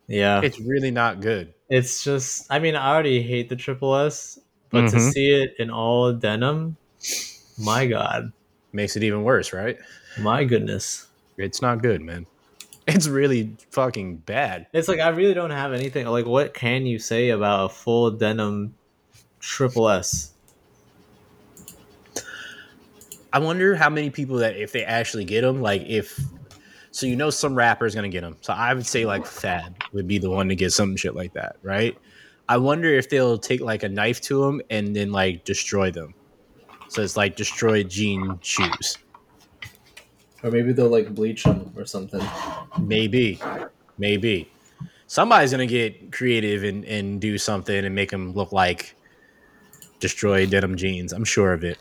[0.07, 1.53] Yeah, It's really not good.
[1.69, 2.47] It's just.
[2.51, 4.39] I mean, I already hate the triple S,
[4.71, 5.11] but to Mhm.
[5.13, 6.77] see it in all denim,
[7.57, 8.31] my god,
[8.71, 9.77] Makes it even worse, right?
[10.19, 11.07] my goodness.
[11.37, 12.27] It's not good, man.
[12.87, 14.67] It's really fucking bad.
[14.73, 16.07] It's like I really don't have anything.
[16.07, 18.75] Like, what can you say about a full denim
[19.39, 20.33] triple S?
[23.31, 26.19] I wonder how many people that if they actually get them, like if
[26.99, 28.35] so, you know, some rappers gonna get them.
[28.41, 31.31] So I would say like Fab would be the one to get some shit like
[31.31, 31.97] that, right?
[32.49, 36.13] I wonder if they'll take like a knife to them and then like destroy them.
[36.89, 38.97] So it's like destroy jean shoes.
[40.43, 42.21] Or maybe they'll like bleach them or something.
[42.77, 43.39] Maybe,
[43.97, 44.51] maybe
[45.07, 48.93] somebody's gonna get creative and and do something and make them look like
[50.01, 51.13] destroyed denim jeans.
[51.13, 51.77] I'm sure of it.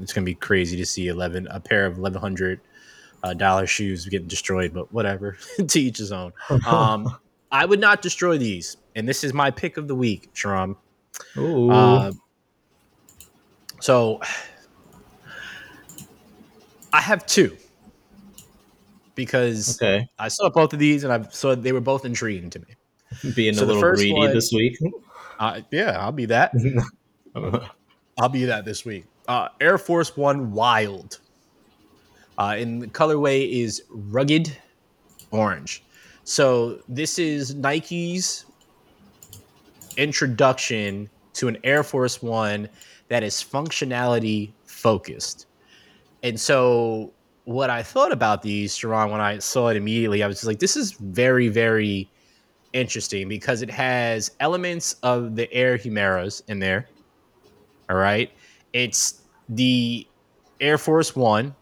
[0.00, 2.60] It's gonna be crazy to see eleven a pair of eleven hundred
[3.22, 5.36] uh, dollar shoes getting destroyed, but whatever.
[5.68, 6.32] to each his own.
[6.66, 7.16] Um,
[7.50, 10.76] I would not destroy these, and this is my pick of the week, Shram.
[11.36, 12.12] Ooh, Uh,
[13.80, 14.20] so
[16.92, 17.56] I have two
[19.14, 22.58] because okay, I saw both of these and I saw they were both intriguing to
[22.60, 23.32] me.
[23.34, 24.78] being so a little greedy one- this week.
[25.38, 26.52] Uh, yeah, I'll be that.
[28.16, 29.06] I'll be that this week.
[29.26, 31.18] Uh, Air Force One Wild.
[32.42, 34.56] Uh, and the colorway is rugged
[35.30, 35.84] orange.
[36.24, 38.46] So this is Nike's
[39.96, 42.68] introduction to an Air Force One
[43.06, 45.46] that is functionality focused.
[46.24, 47.12] And so
[47.44, 50.76] what I thought about these, Sharon, when I saw it immediately, I was like, this
[50.76, 52.10] is very, very
[52.72, 56.88] interesting because it has elements of the Air Humaras in there.
[57.88, 58.32] All right.
[58.72, 60.08] It's the
[60.60, 61.54] Air Force One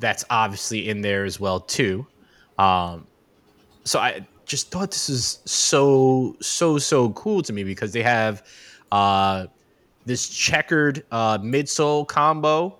[0.00, 2.06] that's obviously in there as well, too.
[2.58, 3.06] Um,
[3.84, 8.46] so I just thought this is so, so, so cool to me because they have
[8.92, 9.46] uh,
[10.04, 12.76] this checkered uh, midsole combo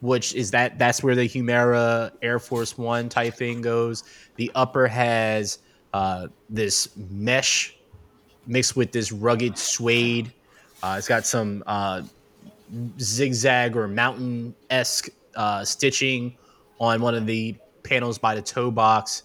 [0.00, 4.04] which is that that's where the Humara Air Force One type thing goes.
[4.36, 5.58] The upper has
[5.92, 7.76] uh, this mesh
[8.46, 10.32] mixed with this rugged suede.
[10.82, 12.02] Uh, it's got some uh,
[12.98, 16.36] zigzag or mountain esque uh, stitching
[16.78, 19.24] on one of the panels by the toe box.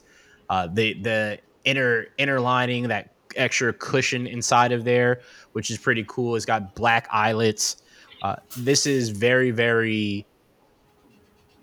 [0.49, 5.21] Uh, the the inner inner lining that extra cushion inside of there,
[5.53, 6.35] which is pretty cool.
[6.35, 7.77] It's got black eyelets.
[8.21, 10.25] Uh, this is very very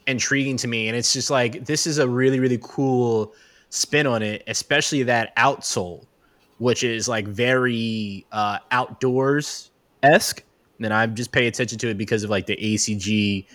[0.06, 0.88] intriguing to me.
[0.88, 3.34] And it's just like this is a really, really cool
[3.70, 6.04] spin on it, especially that outsole,
[6.58, 9.70] which is like very uh, outdoors
[10.02, 10.42] esque.
[10.80, 13.46] And I just pay attention to it because of like the ACG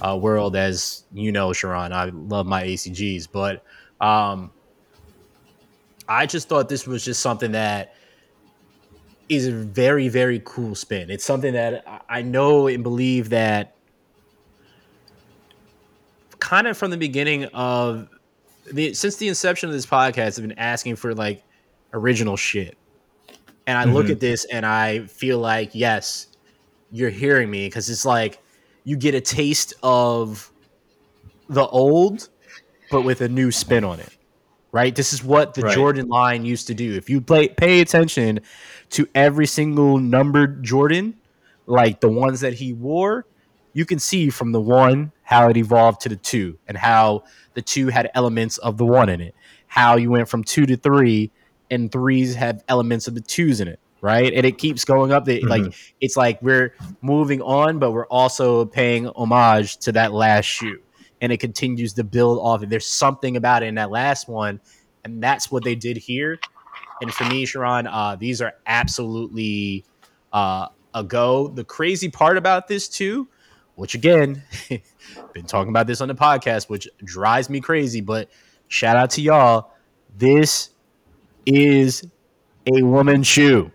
[0.00, 1.92] uh, world, as you know, Sharon.
[1.92, 3.64] I love my ACGs, but
[4.00, 4.50] um,
[6.08, 7.94] I just thought this was just something that
[9.28, 11.10] is a very, very cool spin.
[11.10, 13.74] It's something that I know and believe that
[16.38, 18.08] kind of from the beginning of
[18.70, 21.42] the since the inception of this podcast, I've been asking for like
[21.92, 22.76] original shit.
[23.66, 23.94] And I mm-hmm.
[23.94, 26.26] look at this and I feel like, yes,
[26.90, 28.41] you're hearing me because it's like
[28.84, 30.50] you get a taste of
[31.48, 32.28] the old,
[32.90, 34.16] but with a new spin on it.
[34.72, 34.94] Right?
[34.94, 35.74] This is what the right.
[35.74, 36.94] Jordan line used to do.
[36.94, 38.40] If you play pay attention
[38.90, 41.18] to every single numbered Jordan,
[41.66, 43.26] like the ones that he wore,
[43.74, 47.62] you can see from the one how it evolved to the two and how the
[47.62, 49.34] two had elements of the one in it.
[49.66, 51.30] How you went from two to three,
[51.70, 54.30] and threes have elements of the twos in it, right?
[54.34, 55.24] And it keeps going up.
[55.26, 55.48] mm-hmm.
[55.48, 60.80] Like it's like we're moving on, but we're also paying homage to that last shoe,
[61.22, 62.68] and it continues to build off it.
[62.68, 64.60] There's something about it in that last one,
[65.04, 66.38] and that's what they did here.
[67.00, 69.84] And for me, Sharon, uh, these are absolutely
[70.34, 71.48] uh, a go.
[71.48, 73.28] The crazy part about this too
[73.74, 74.42] which again,
[75.32, 78.00] been talking about this on the podcast, which drives me crazy.
[78.00, 78.30] But
[78.68, 79.72] shout out to y'all.
[80.16, 80.70] This
[81.46, 82.04] is
[82.66, 83.70] a woman's shoe.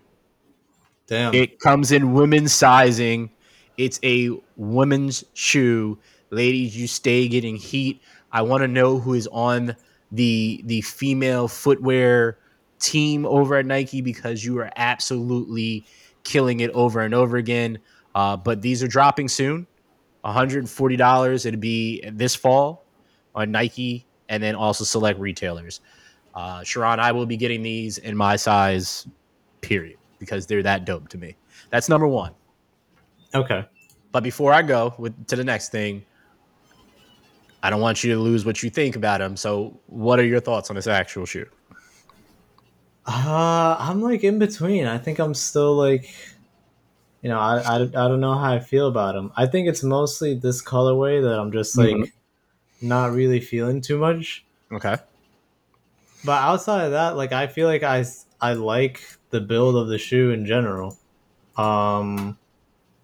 [1.08, 1.34] Damn.
[1.34, 3.30] It comes in women's sizing.
[3.76, 5.98] It's a women's shoe.
[6.30, 8.00] Ladies, you stay getting heat.
[8.30, 9.74] I want to know who is on
[10.12, 12.38] the the female footwear
[12.78, 15.84] team over at Nike because you are absolutely
[16.24, 17.78] killing it over and over again.
[18.14, 19.66] Uh, but these are dropping soon.
[20.24, 22.84] $140 it'd be this fall
[23.34, 25.80] on Nike and then also select retailers.
[26.34, 29.06] Uh, Sharon, I will be getting these in my size,
[29.60, 31.36] period, because they're that dope to me.
[31.70, 32.32] That's number one.
[33.34, 33.64] Okay.
[34.12, 36.04] But before I go with, to the next thing,
[37.62, 39.36] I don't want you to lose what you think about them.
[39.36, 41.46] So, what are your thoughts on this actual shoe?
[43.06, 44.86] Uh, I'm like in between.
[44.86, 46.08] I think I'm still like
[47.22, 49.32] you know, I, I, I don't know how I feel about them.
[49.36, 52.88] I think it's mostly this colorway that I'm just like mm-hmm.
[52.88, 54.44] not really feeling too much.
[54.70, 54.96] Okay.
[56.24, 58.04] But outside of that, like I feel like I
[58.40, 60.96] I like the build of the shoe in general.
[61.56, 62.38] Um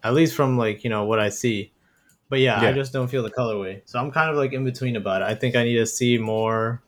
[0.03, 1.73] at least from like, you know, what I see.
[2.29, 3.83] But yeah, yeah, I just don't feel the colorway.
[3.85, 5.29] So I'm kind of like in between about it.
[5.29, 6.83] I think I need to see more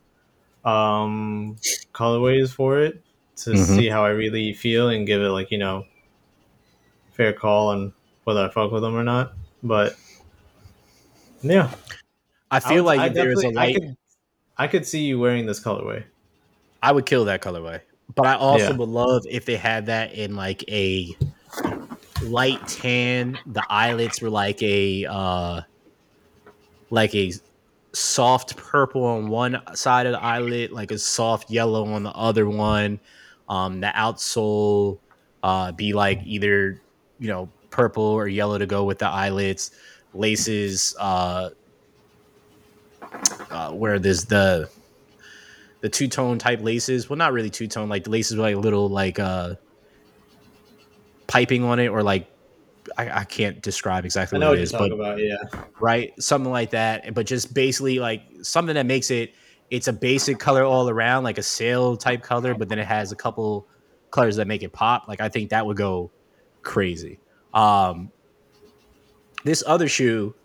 [0.65, 1.55] um
[1.93, 3.01] colorways for it
[3.37, 3.75] to mm-hmm.
[3.75, 5.85] see how I really feel and give it like, you know,
[7.13, 9.33] fair call on whether I fuck with them or not.
[9.63, 9.95] But
[11.41, 11.71] yeah,
[12.51, 13.75] I feel I would, like I there's a light.
[13.75, 13.97] I could,
[14.57, 16.03] I could see you wearing this colorway.
[16.81, 17.81] I would kill that colorway,
[18.15, 18.75] but I also yeah.
[18.75, 21.15] would love if they had that in like a
[22.23, 23.37] light tan.
[23.45, 25.61] The eyelets were like a uh,
[26.89, 27.33] like a
[27.93, 32.49] soft purple on one side of the eyelid, like a soft yellow on the other
[32.49, 32.99] one.
[33.49, 34.99] Um, the outsole
[35.43, 36.81] uh, be like either
[37.19, 39.71] you know purple or yellow to go with the eyelets,
[40.13, 40.95] laces.
[40.99, 41.49] Uh,
[43.51, 44.69] uh, where there's the
[45.87, 47.09] the two tone type laces.
[47.09, 47.87] Well, not really two tone.
[47.87, 49.55] Like the laces with like little like uh
[51.27, 52.29] piping on it, or like
[52.97, 55.37] I, I can't describe exactly what, what it is, but about, yeah,
[55.79, 57.13] right, something like that.
[57.13, 59.33] But just basically like something that makes it
[59.71, 63.13] it's a basic color all around, like a sail type color, but then it has
[63.13, 63.65] a couple
[64.11, 65.07] colors that make it pop.
[65.07, 66.11] Like I think that would go
[66.63, 67.17] crazy.
[67.53, 68.11] Um,
[69.45, 70.35] this other shoe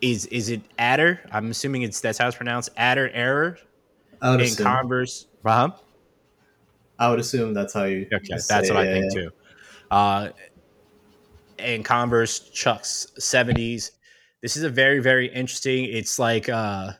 [0.00, 1.20] is is it Adder?
[1.30, 2.70] I'm assuming it's that's how it's pronounced.
[2.76, 3.58] Adder Error
[4.34, 4.64] in assume.
[4.64, 5.26] Converse.
[5.44, 5.70] Uh-huh.
[6.98, 8.06] I would assume that's how you.
[8.12, 9.30] Okay, that's what I think too.
[9.90, 10.30] Uh,
[11.58, 13.90] and Converse Chucks 70s.
[14.42, 15.84] This is a very very interesting.
[15.84, 16.92] It's like uh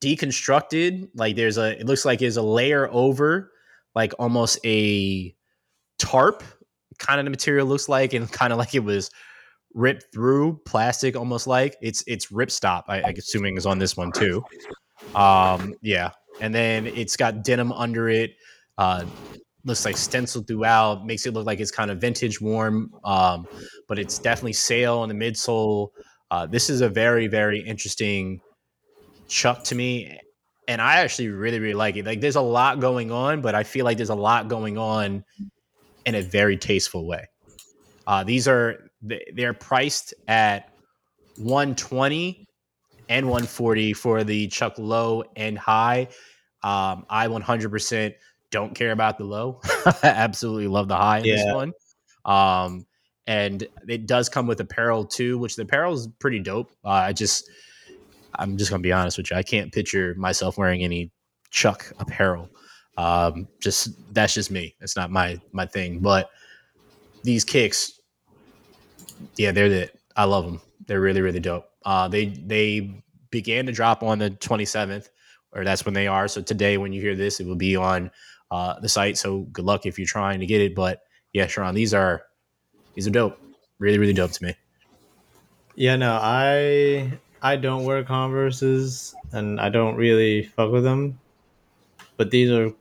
[0.00, 1.08] deconstructed.
[1.14, 3.52] Like there's a it looks like there's a layer over
[3.94, 5.34] like almost a
[5.98, 6.42] tarp
[6.98, 9.10] kind of the material looks like and kind of like it was
[9.74, 14.12] ripped through plastic almost like it's it's ripstop I, I assuming is on this one
[14.12, 14.44] too
[15.14, 18.36] um yeah and then it's got denim under it
[18.78, 19.04] uh
[19.64, 23.46] looks like stenciled throughout makes it look like it's kind of vintage warm um
[23.88, 25.88] but it's definitely sail on the midsole.
[26.30, 28.40] Uh this is a very very interesting
[29.28, 30.18] chuck to me
[30.68, 32.06] and i actually really really like it.
[32.06, 35.24] Like there's a lot going on but i feel like there's a lot going on
[36.06, 37.26] in a very tasteful way.
[38.06, 38.90] Uh these are
[39.34, 40.72] they're priced at
[41.36, 42.47] 120
[43.08, 46.08] and 140 for the Chuck low and high.
[46.62, 48.14] Um, I 100%
[48.50, 49.60] don't care about the low.
[49.86, 51.36] I absolutely love the high in yeah.
[51.36, 51.72] this one.
[52.24, 52.86] Um,
[53.26, 56.70] and it does come with apparel too, which the apparel is pretty dope.
[56.84, 57.50] Uh, I just,
[58.34, 59.36] I'm just gonna be honest with you.
[59.36, 61.10] I can't picture myself wearing any
[61.50, 62.50] Chuck apparel.
[62.96, 64.74] Um, just that's just me.
[64.80, 66.00] It's not my my thing.
[66.00, 66.30] But
[67.22, 67.98] these kicks
[69.36, 70.60] yeah, they're the I love them.
[70.88, 71.70] They're really really dope.
[71.84, 75.10] Uh, they they began to drop on the 27th,
[75.52, 76.26] or that's when they are.
[76.26, 78.10] So today, when you hear this, it will be on
[78.50, 79.18] uh, the site.
[79.18, 80.74] So good luck if you're trying to get it.
[80.74, 82.22] But yeah, Sharon, these are
[82.94, 83.38] these are dope.
[83.78, 84.54] Really really dope to me.
[85.76, 91.20] Yeah, no, I I don't wear Converses and I don't really fuck with them.
[92.16, 92.72] But these are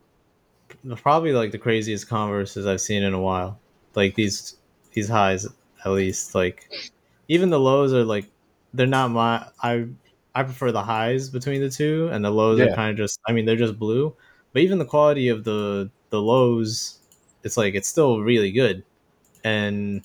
[0.96, 3.60] probably like the craziest Converses I've seen in a while.
[3.94, 4.56] Like these
[4.94, 5.46] these highs
[5.86, 6.70] at least like
[7.28, 8.26] even the lows are like
[8.74, 9.88] they're not my I
[10.36, 12.66] I prefer the highs between the two and the lows yeah.
[12.66, 14.16] are kind of just I mean they're just blue.
[14.54, 17.00] But even the quality of the the lows
[17.44, 18.84] it's like it's still really good.
[19.44, 20.04] And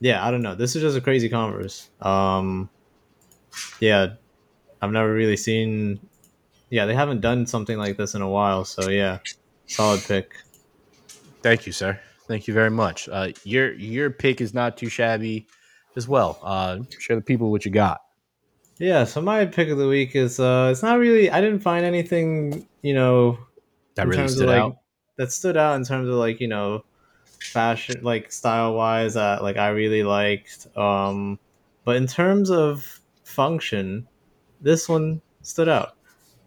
[0.00, 0.54] yeah I don't know.
[0.54, 1.90] This is just a crazy converse.
[2.00, 2.68] Um
[3.80, 4.14] yeah
[4.82, 6.00] I've never really seen
[6.70, 9.18] yeah they haven't done something like this in a while so yeah.
[9.66, 10.32] Solid pick.
[11.42, 11.98] Thank you sir.
[12.28, 13.08] Thank you very much.
[13.08, 15.46] Uh, your your pick is not too shabby
[15.96, 16.38] as well.
[16.42, 18.02] Uh, share the people what you got.
[18.78, 21.30] Yeah, so my pick of the week is uh, it's not really.
[21.30, 23.38] I didn't find anything you know
[23.94, 24.76] that really stood like, out.
[25.16, 26.84] That stood out in terms of like you know
[27.40, 30.66] fashion like style wise that like I really liked.
[30.76, 31.38] Um,
[31.84, 34.06] but in terms of function,
[34.60, 35.96] this one stood out.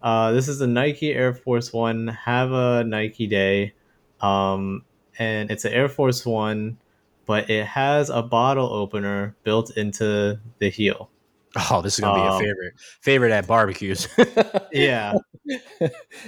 [0.02, 2.08] Uh, this is the Nike Air Force One.
[2.08, 3.74] Have a Nike day.
[4.20, 4.84] Um,
[5.18, 6.78] and it's an Air Force One,
[7.30, 11.08] but it has a bottle opener built into the heel.
[11.70, 14.08] Oh, this is gonna be um, a favorite favorite at barbecues.
[14.72, 15.14] yeah,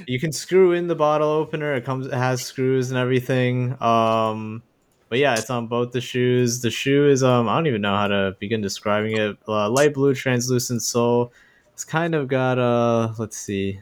[0.07, 1.75] you can screw in the bottle opener.
[1.75, 3.83] It comes, it has screws and everything.
[3.83, 4.63] Um,
[5.09, 6.61] but yeah, it's on both the shoes.
[6.61, 9.37] The shoe is um, I don't even know how to begin describing it.
[9.49, 11.33] Uh, light blue translucent sole.
[11.73, 13.81] It's kind of got a uh, let's see,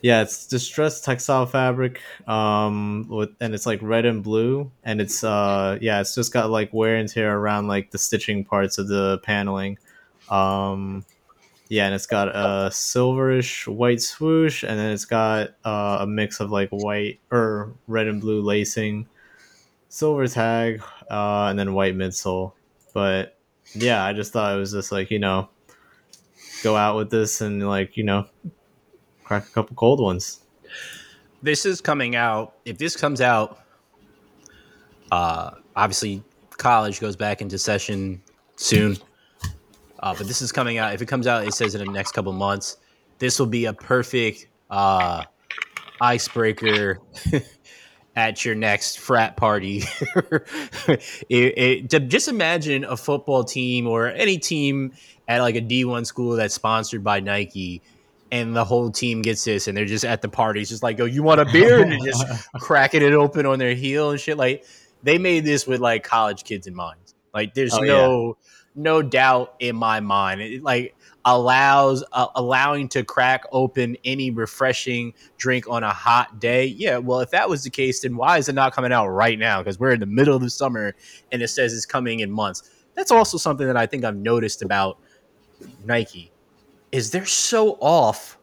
[0.00, 5.24] Yeah, it's distressed textile fabric, um, with and it's like red and blue, and it's
[5.24, 8.86] uh, yeah, it's just got like wear and tear around like the stitching parts of
[8.86, 9.76] the paneling,
[10.30, 11.04] um,
[11.68, 16.38] yeah, and it's got a silverish white swoosh, and then it's got uh, a mix
[16.38, 19.08] of like white or red and blue lacing,
[19.88, 20.80] silver tag,
[21.10, 22.52] uh, and then white midsole.
[22.94, 23.36] But
[23.74, 25.48] yeah, I just thought it was just like you know,
[26.62, 28.28] go out with this and like you know
[29.28, 30.40] crack a couple cold ones.
[31.42, 32.54] This is coming out.
[32.64, 33.60] If this comes out,
[35.12, 36.22] uh, obviously
[36.56, 38.22] college goes back into session
[38.56, 38.96] soon.
[40.00, 40.94] Uh, but this is coming out.
[40.94, 42.78] If it comes out, it says in the next couple months.
[43.18, 45.24] This will be a perfect uh,
[46.00, 47.00] icebreaker
[48.16, 49.82] at your next frat party.
[51.28, 54.92] it, it, just imagine a football team or any team
[55.26, 57.82] at like a D1 school that's sponsored by Nike
[58.30, 60.60] and the whole team gets this and they're just at the party.
[60.60, 61.82] It's just like oh you want a beer?
[61.82, 62.24] And just
[62.60, 64.36] cracking it open on their heel and shit.
[64.36, 64.64] Like
[65.02, 66.98] they made this with like college kids in mind
[67.34, 68.82] like there's oh, no yeah.
[68.82, 70.40] no doubt in my mind.
[70.40, 76.66] It like allows uh, allowing to crack open any refreshing drink on a hot day.
[76.66, 79.38] Yeah well if that was the case then why is it not coming out right
[79.38, 79.60] now?
[79.60, 80.94] Because we're in the middle of the summer
[81.32, 82.70] and it says it's coming in months.
[82.94, 84.98] That's also something that i think i've noticed about
[85.84, 86.32] nike
[86.92, 88.38] is they're so off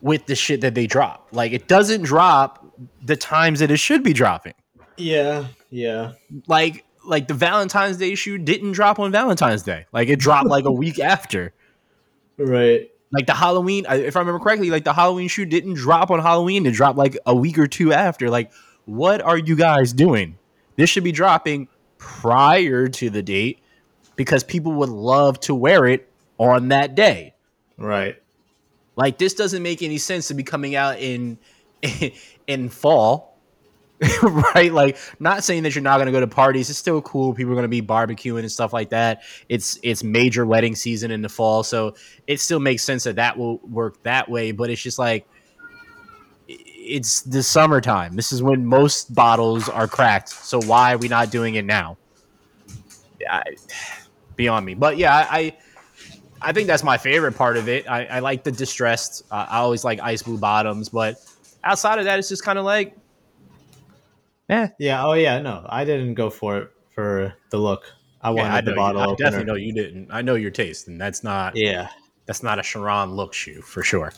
[0.00, 1.28] with the shit that they drop.
[1.32, 2.64] Like it doesn't drop
[3.02, 4.54] the times that it should be dropping.
[4.96, 6.12] Yeah, yeah.
[6.46, 9.86] Like like the Valentine's Day shoe didn't drop on Valentine's Day.
[9.92, 11.52] Like it dropped like a week after.
[12.36, 12.90] Right.
[13.12, 16.66] Like the Halloween, if I remember correctly, like the Halloween shoe didn't drop on Halloween.
[16.66, 18.28] It dropped like a week or two after.
[18.28, 18.52] Like,
[18.84, 20.38] what are you guys doing?
[20.76, 23.60] This should be dropping prior to the date
[24.16, 27.34] because people would love to wear it on that day.
[27.76, 28.20] Right.
[28.96, 31.38] Like this doesn't make any sense to be coming out in
[31.82, 32.12] in
[32.46, 33.34] in fall.
[34.54, 34.72] right?
[34.72, 36.68] Like not saying that you're not going to go to parties.
[36.68, 37.32] It's still cool.
[37.32, 39.22] People are going to be barbecuing and stuff like that.
[39.48, 41.94] It's it's major wedding season in the fall, so
[42.26, 45.26] it still makes sense that that will work that way, but it's just like
[46.48, 48.14] it's the summertime.
[48.14, 50.28] This is when most bottles are cracked.
[50.28, 51.96] So why are we not doing it now?
[53.28, 53.42] I,
[54.36, 54.74] beyond me.
[54.74, 55.56] But yeah, I, I
[56.40, 57.88] I think that's my favorite part of it.
[57.88, 59.24] I, I like the distressed.
[59.30, 61.16] Uh, I always like ice blue bottoms, but
[61.64, 62.94] outside of that, it's just kind of like,
[64.48, 65.04] yeah, yeah.
[65.04, 67.84] Oh yeah, no, I didn't go for it for the look.
[68.20, 69.02] I wanted yeah, I the bottle.
[69.02, 70.08] You, I definitely know you didn't.
[70.10, 71.56] I know your taste, and that's not.
[71.56, 71.88] Yeah,
[72.26, 74.12] that's not a Sharon look shoe for sure.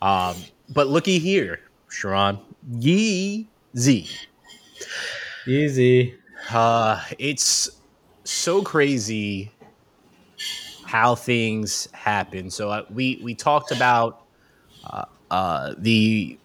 [0.00, 0.36] Um,
[0.70, 2.38] but looky here, Sharon
[2.70, 3.46] Yeezy.
[5.46, 6.14] Yeezy.
[6.50, 7.70] Uh, it's
[8.24, 9.52] so crazy
[10.92, 12.50] how things happen.
[12.50, 14.26] So uh, we we talked about
[14.84, 16.38] uh, uh, the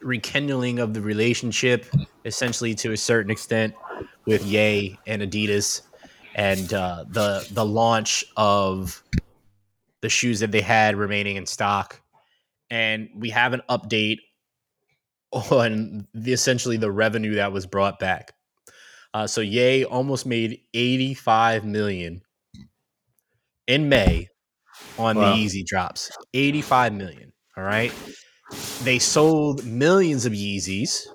[0.00, 1.86] rekindling of the relationship,
[2.24, 3.76] essentially to a certain extent,
[4.24, 5.82] with Ye and Adidas,
[6.34, 9.00] and uh, the the launch of
[10.00, 12.00] the shoes that they had remaining in stock.
[12.70, 14.18] And we have an update
[15.30, 18.32] on the essentially the revenue that was brought back.
[19.14, 22.22] Uh, so Ye almost made 85 million
[23.68, 24.26] in May
[24.98, 25.32] on wow.
[25.32, 26.10] the Yeezy drops.
[26.34, 27.32] 85 million.
[27.56, 27.92] All right.
[28.82, 31.06] They sold millions of Yeezys,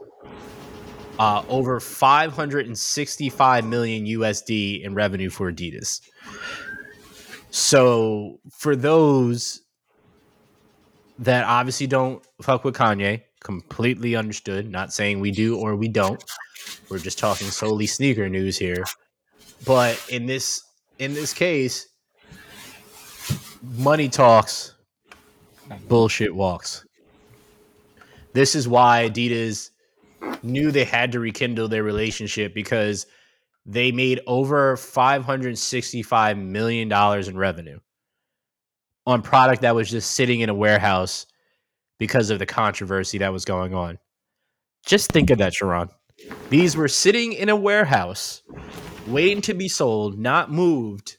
[1.20, 6.00] uh, over 565 million USD in revenue for Adidas.
[7.50, 9.62] So for those
[11.20, 14.70] that obviously don't fuck with Kanye, completely understood.
[14.70, 16.24] Not saying we do or we don't.
[16.90, 18.84] We're just talking solely sneaker news here.
[19.66, 20.62] But in this
[21.00, 21.88] in this case,
[23.64, 24.76] money talks,
[25.88, 26.86] bullshit walks.
[28.34, 29.70] This is why Adidas
[30.44, 33.06] knew they had to rekindle their relationship because
[33.66, 37.80] they made over $565 million in revenue
[39.06, 41.26] on product that was just sitting in a warehouse
[42.00, 43.98] because of the controversy that was going on.
[44.86, 45.90] Just think of that, Sharon.
[46.50, 48.44] These were sitting in a warehouse
[49.08, 51.18] waiting to be sold, not moved.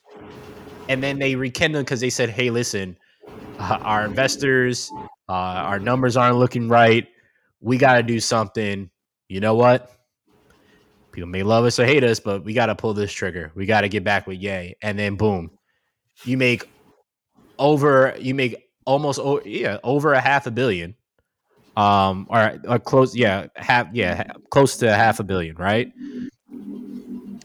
[0.88, 2.96] And then they rekindled because they said, hey, listen,
[3.58, 4.90] uh, our investors,
[5.28, 7.06] uh, our numbers aren't looking right.
[7.60, 8.90] We got to do something.
[9.28, 9.90] You know what?
[11.12, 13.52] People may love us or hate us, but we got to pull this trigger.
[13.54, 15.50] We got to get back with Ye." And then boom,
[16.24, 16.68] you make
[17.58, 20.94] over, you make almost, oh, yeah, over a half a billion.
[21.76, 25.92] Um, or, or close, yeah, half, yeah, close to half a billion, right?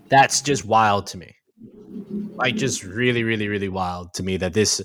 [0.09, 1.35] That's just wild to me.
[2.36, 4.82] Like, just really, really, really wild to me that this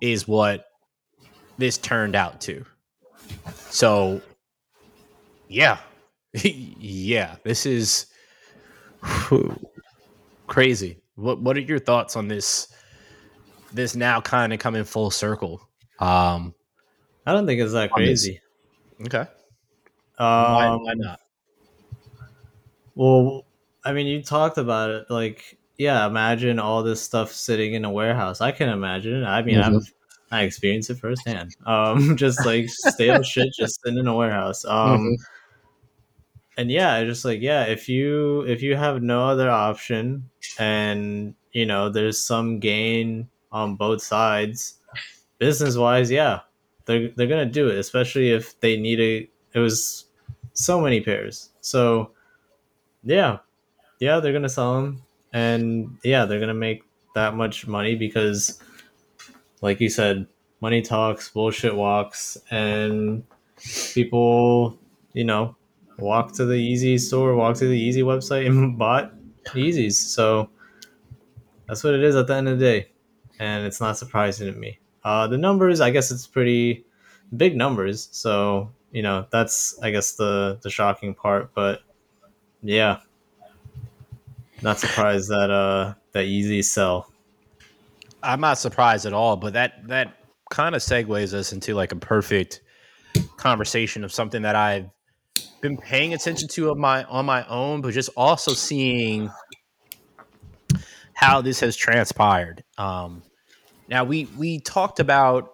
[0.00, 0.66] is what
[1.58, 2.64] this turned out to.
[3.54, 4.20] So,
[5.48, 5.78] yeah,
[6.34, 8.06] yeah, this is
[10.46, 10.98] crazy.
[11.14, 12.68] What What are your thoughts on this?
[13.72, 15.60] This now kind of coming full circle.
[15.98, 16.54] Um,
[17.26, 18.40] I don't think it's that crazy.
[19.04, 19.26] Okay.
[20.18, 21.20] Um, why, why not?
[22.94, 23.44] Well,
[23.84, 25.10] I mean, you talked about it.
[25.10, 28.40] Like, yeah, imagine all this stuff sitting in a warehouse.
[28.40, 29.24] I can imagine.
[29.24, 29.76] I mean, mm-hmm.
[29.76, 29.92] I've
[30.30, 31.54] I experienced it firsthand.
[31.66, 34.64] Um, just like stale shit just sitting in a warehouse.
[34.64, 35.14] Um, mm-hmm.
[36.58, 41.34] and yeah, I just like yeah, if you if you have no other option, and
[41.52, 44.80] you know there's some gain on both sides,
[45.38, 46.40] business wise, yeah,
[46.86, 49.30] they're they're gonna do it, especially if they need a.
[49.52, 50.06] It was
[50.52, 52.12] so many pairs, so
[53.04, 53.38] yeah,
[54.00, 55.02] yeah, they're gonna sell them,
[55.36, 56.82] and yeah, they're gonna make
[57.14, 58.58] that much money because
[59.60, 60.26] like you said,
[60.62, 63.22] money talks, bullshit walks, and
[63.92, 64.78] people,
[65.12, 65.54] you know,
[65.98, 69.12] walk to the Yeezy store, walk to the Yeezy website, and bought
[69.48, 69.92] Yeezys.
[69.92, 70.48] So
[71.68, 72.88] that's what it is at the end of the day,
[73.38, 74.78] and it's not surprising to me.
[75.04, 76.86] Uh, the numbers, I guess, it's pretty
[77.36, 78.08] big numbers.
[78.10, 81.52] So you know, that's I guess the the shocking part.
[81.54, 81.82] But
[82.62, 83.00] yeah,
[84.62, 87.12] not surprised that uh that easy sell.
[88.22, 90.16] I'm not surprised at all, but that that
[90.50, 92.62] kind of segues us into like a perfect
[93.36, 94.88] conversation of something that I've
[95.60, 99.30] been paying attention to of my on my own, but just also seeing
[101.14, 102.62] how this has transpired.
[102.78, 103.22] Um,
[103.88, 105.52] now we we talked about.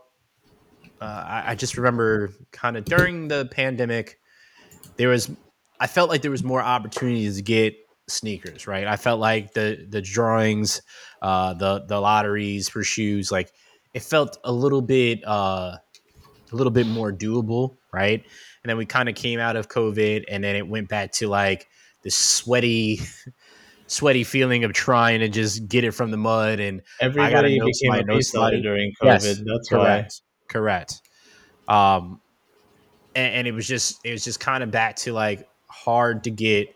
[1.00, 4.18] Uh, I, I just remember kind of during the pandemic,
[4.96, 5.30] there was.
[5.80, 7.74] I felt like there was more opportunities to get
[8.08, 8.86] sneakers, right?
[8.86, 10.82] I felt like the the drawings,
[11.20, 13.52] uh, the the lotteries for shoes, like
[13.94, 15.76] it felt a little bit uh,
[16.52, 18.22] a little bit more doable, right?
[18.62, 21.28] And then we kind of came out of COVID, and then it went back to
[21.28, 21.68] like
[22.02, 23.00] this sweaty,
[23.86, 26.60] sweaty feeling of trying to just get it from the mud.
[26.60, 27.72] And everybody became
[28.22, 29.04] somebody, a know during COVID.
[29.04, 30.48] Yes, That's correct, why.
[30.48, 31.00] Correct.
[31.68, 32.20] Um,
[33.14, 36.30] and, and it was just it was just kind of back to like hard to
[36.30, 36.74] get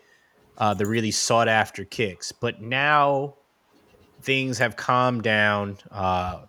[0.59, 2.32] uh, the really sought after kicks.
[2.32, 3.34] But now
[4.22, 5.78] things have calmed down.
[5.90, 6.42] Uh,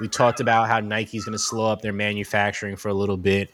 [0.00, 3.50] we talked about how Nike's going to slow up their manufacturing for a little bit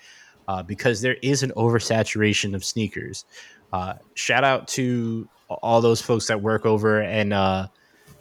[0.46, 3.24] uh, because there is an oversaturation of sneakers.
[3.72, 7.66] Uh, shout out to all those folks that work over and uh,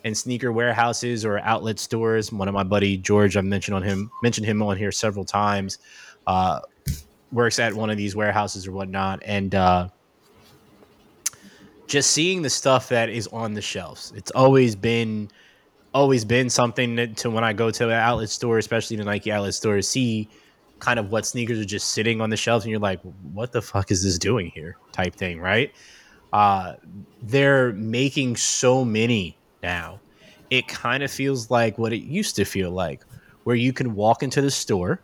[0.04, 2.32] in sneaker warehouses or outlet stores.
[2.32, 5.80] One of my buddy George, I've mentioned on him mentioned him on here several times.
[6.26, 6.60] Uh,
[7.32, 9.90] works at one of these warehouses or whatnot, and uh,
[11.88, 14.14] just seeing the stuff that is on the shelves.
[14.16, 15.30] It's always been
[15.94, 19.32] always been something that, to when I go to an outlet store, especially the Nike
[19.32, 20.30] outlet store, see
[20.80, 23.02] kind of what sneakers are just sitting on the shelves, and you're like,
[23.34, 25.74] "What the fuck is this doing here?" Type thing, right?
[26.34, 26.76] Uh,
[27.24, 30.00] they're making so many now.
[30.50, 33.04] It kind of feels like what it used to feel like,
[33.46, 35.02] where you can walk into the store,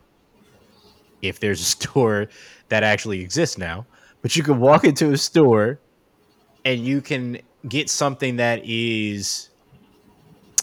[1.21, 2.27] if there's a store
[2.67, 3.85] that actually exists now,
[4.21, 5.79] but you can walk into a store
[6.65, 9.49] and you can get something that is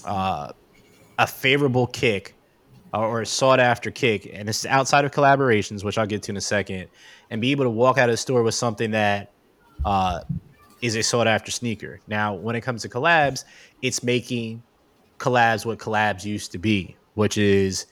[0.04, 0.52] uh,
[1.18, 2.34] a favorable kick
[2.92, 6.36] or a sought after kick, and is outside of collaborations, which I'll get to in
[6.36, 6.88] a second,
[7.30, 9.30] and be able to walk out of the store with something that
[9.84, 10.22] uh,
[10.82, 12.00] is a sought after sneaker.
[12.08, 13.44] Now, when it comes to collabs,
[13.80, 14.62] it's making
[15.18, 17.86] collabs what collabs used to be, which is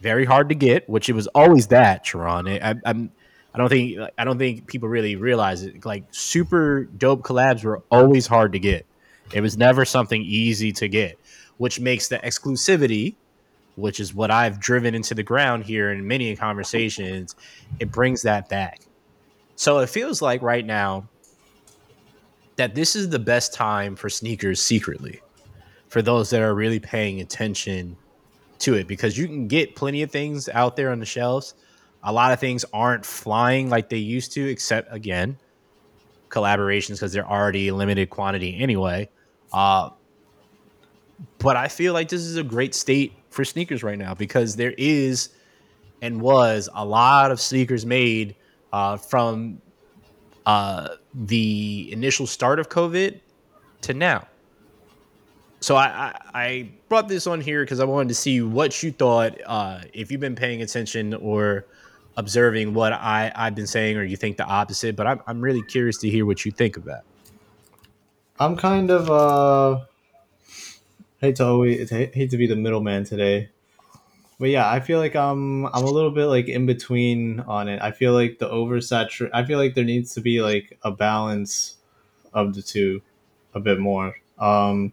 [0.00, 2.48] very hard to get, which it was always that, Sharon.
[2.48, 3.10] I, I'm
[3.58, 5.84] I don't think I don't think people really realize it.
[5.84, 8.86] Like super dope collabs were always hard to get.
[9.32, 11.18] It was never something easy to get,
[11.56, 13.16] which makes the exclusivity,
[13.74, 17.34] which is what I've driven into the ground here in many conversations,
[17.80, 18.80] it brings that back.
[19.56, 21.08] So it feels like right now
[22.54, 25.20] that this is the best time for sneakers secretly
[25.88, 27.96] for those that are really paying attention
[28.60, 31.54] to it because you can get plenty of things out there on the shelves
[32.02, 35.38] a lot of things aren't flying like they used to, except again,
[36.28, 39.08] collaborations because they're already limited quantity anyway.
[39.52, 39.90] Uh,
[41.38, 44.74] but I feel like this is a great state for sneakers right now because there
[44.78, 45.30] is
[46.00, 48.36] and was a lot of sneakers made
[48.72, 49.60] uh, from
[50.46, 53.20] uh, the initial start of COVID
[53.82, 54.26] to now.
[55.60, 58.92] So I, I, I brought this on here because I wanted to see what you
[58.92, 61.66] thought, uh, if you've been paying attention or
[62.18, 64.96] observing what I, I've been saying, or you think the opposite.
[64.96, 67.04] But I'm, I'm really curious to hear what you think of that.
[68.38, 69.84] I'm kind of uh
[71.20, 73.50] hate to always hate, to be the middleman today,
[74.38, 77.82] but yeah, I feel like I'm I'm a little bit like in between on it.
[77.82, 79.30] I feel like the oversaturate.
[79.32, 81.76] I feel like there needs to be like a balance
[82.32, 83.02] of the two,
[83.54, 84.14] a bit more.
[84.38, 84.92] Um,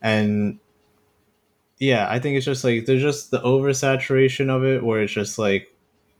[0.00, 0.60] and
[1.78, 5.38] yeah, I think it's just like there's just the oversaturation of it, where it's just
[5.38, 5.73] like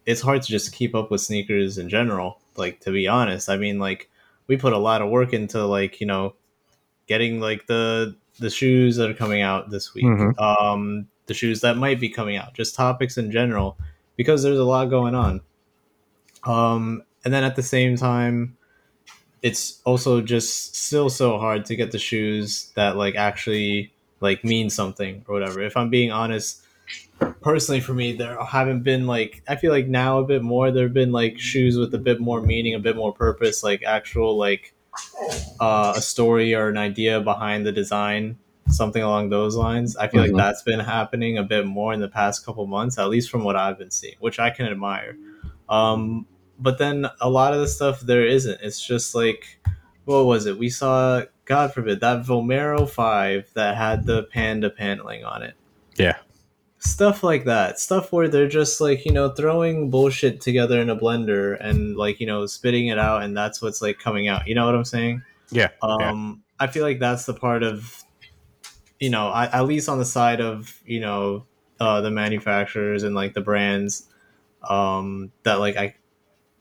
[0.07, 2.41] it's hard to just keep up with sneakers in general.
[2.57, 4.11] Like to be honest, I mean, like
[4.47, 6.35] we put a lot of work into like you know
[7.07, 10.39] getting like the the shoes that are coming out this week, mm-hmm.
[10.43, 13.79] um, the shoes that might be coming out, just topics in general,
[14.17, 15.41] because there's a lot going on.
[16.45, 18.57] Um, and then at the same time,
[19.43, 24.71] it's also just still so hard to get the shoes that like actually like mean
[24.71, 25.63] something or whatever.
[25.63, 26.64] If I'm being honest,
[27.41, 30.85] personally for me there haven't been like i feel like now a bit more there
[30.85, 34.37] have been like shoes with a bit more meaning a bit more purpose like actual
[34.37, 34.74] like
[35.61, 39.97] uh, a story or an idea behind the design something along those lines.
[39.97, 40.35] I feel mm-hmm.
[40.35, 43.45] like that's been happening a bit more in the past couple months at least from
[43.45, 45.16] what i've been seeing which i can admire.
[45.68, 46.26] Um,
[46.59, 48.61] but then a lot of the stuff there isn't.
[48.62, 49.61] It's just like
[50.05, 50.59] what was it?
[50.59, 55.55] We saw god forbid that vomero 5 that had the panda paneling on it.
[55.97, 56.16] Yeah
[56.85, 60.97] stuff like that stuff where they're just like you know throwing bullshit together in a
[60.97, 64.55] blender and like you know spitting it out and that's what's like coming out you
[64.55, 66.64] know what i'm saying yeah um yeah.
[66.64, 68.05] i feel like that's the part of
[69.01, 71.47] you know I, at least on the side of you know
[71.80, 74.09] uh, the manufacturers and like the brands
[74.68, 75.95] um, that like I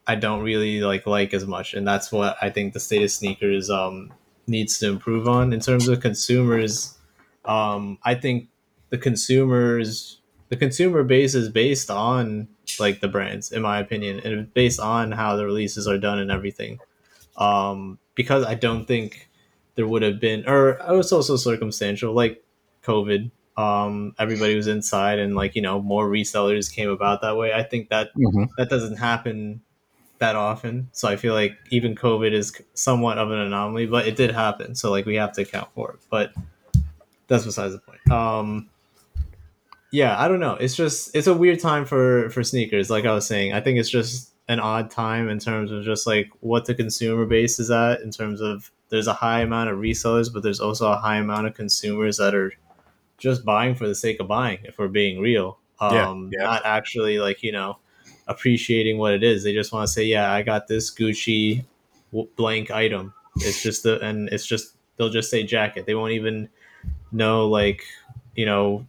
[0.06, 3.12] I don't really like like as much, and that's what I think the state of
[3.12, 4.12] sneakers um,
[4.48, 6.98] needs to improve on in terms of consumers.
[7.46, 8.50] Um, I think
[8.94, 10.20] the consumers
[10.50, 12.48] the consumer base is based on
[12.80, 16.30] like the brands, in my opinion, and based on how the releases are done and
[16.30, 16.78] everything.
[17.38, 19.30] Um, because I don't think
[19.74, 22.44] there would have been, or it was also circumstantial, like
[22.84, 23.32] COVID.
[23.58, 27.52] Um, everybody was inside, and like you know, more resellers came about that way.
[27.52, 28.50] I think that Mhm.
[28.60, 29.62] that doesn't happen
[30.20, 34.16] that often, so I feel like even COVID is somewhat of an anomaly, but it
[34.16, 34.76] did happen.
[34.76, 36.00] So like we have to account for it.
[36.12, 36.34] But
[37.28, 38.12] that's besides the point.
[38.12, 38.70] Um,
[39.94, 40.56] yeah, I don't know.
[40.56, 42.90] It's just it's a weird time for for sneakers.
[42.90, 46.08] Like I was saying, I think it's just an odd time in terms of just
[46.08, 48.02] like what the consumer base is at.
[48.02, 51.46] In terms of there's a high amount of resellers, but there's also a high amount
[51.46, 52.52] of consumers that are
[53.20, 54.58] just buying for the sake of buying.
[54.64, 56.44] If we're being real, Yeah, um, yeah.
[56.44, 57.78] not actually like you know
[58.28, 59.44] appreciating what it is.
[59.44, 61.66] They just want to say, yeah, I got this Gucci
[62.12, 63.14] w- blank item.
[63.36, 65.86] It's just the and it's just they'll just say jacket.
[65.86, 66.50] They won't even
[67.12, 67.84] know like
[68.36, 68.88] you know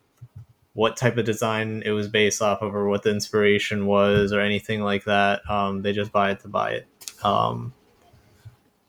[0.75, 4.41] what type of design it was based off of or what the inspiration was or
[4.41, 5.49] anything like that.
[5.49, 6.87] Um, they just buy it to buy it.
[7.23, 7.73] Um,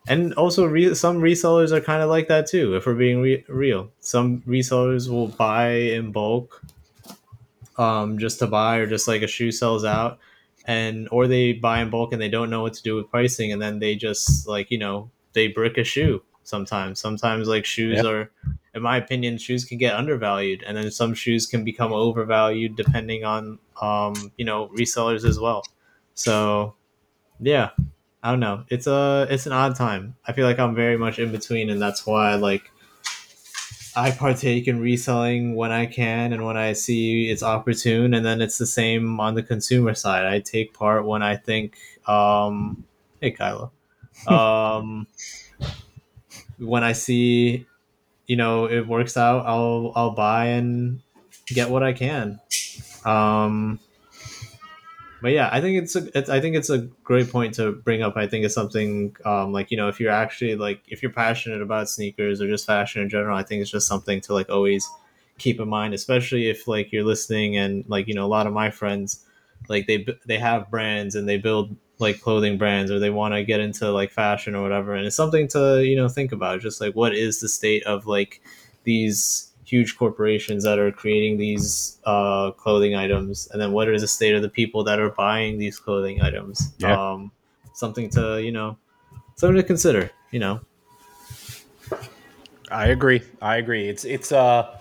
[0.08, 2.76] and also, re- some resellers are kind of like that too.
[2.76, 6.62] If we're being re- real, some resellers will buy in bulk,
[7.78, 10.20] um, just to buy, or just like a shoe sells out,
[10.66, 13.52] and or they buy in bulk and they don't know what to do with pricing,
[13.52, 16.22] and then they just like you know they brick a shoe.
[16.44, 18.06] Sometimes, sometimes like shoes Yep.
[18.06, 18.32] are
[18.76, 23.24] in my opinion, shoes can get undervalued, and then some shoes can become overvalued depending
[23.24, 25.64] on, um, you know, resellers as well.
[26.14, 26.76] So,
[27.40, 27.70] yeah,
[28.22, 28.66] I don't know.
[28.70, 30.16] It's a it's an odd time.
[30.28, 32.70] I feel like I'm very much in between, and that's why like
[33.96, 38.42] I partake in reselling when I can and when I see it's opportune, and then
[38.42, 40.26] it's the same on the consumer side.
[40.26, 42.84] I take part when I think, um,
[43.22, 43.72] hey Kylo,
[44.28, 45.08] um,
[46.58, 47.68] when I see
[48.28, 51.02] you know it works out i'll i'll buy and
[51.48, 52.40] get what i can.
[53.06, 53.80] Um
[55.22, 58.02] but yeah i think it's a it's, i think it's a great point to bring
[58.02, 58.18] up.
[58.18, 61.62] I think it's something um like you know if you're actually like if you're passionate
[61.62, 64.90] about sneakers or just fashion in general i think it's just something to like always
[65.38, 68.54] keep in mind especially if like you're listening and like you know a lot of
[68.54, 69.26] my friends
[69.70, 73.44] like they they have brands and they build like clothing brands or they want to
[73.44, 76.82] get into like fashion or whatever and it's something to you know think about just
[76.82, 78.42] like what is the state of like
[78.84, 84.08] these huge corporations that are creating these uh, clothing items and then what is the
[84.08, 87.14] state of the people that are buying these clothing items Yeah.
[87.14, 87.32] um,
[87.74, 88.78] something to you know
[89.36, 90.60] something to consider you know
[92.72, 93.22] I agree.
[93.42, 93.88] I agree.
[93.88, 94.80] It's it's uh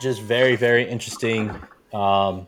[0.00, 1.50] just very very interesting
[1.92, 2.46] um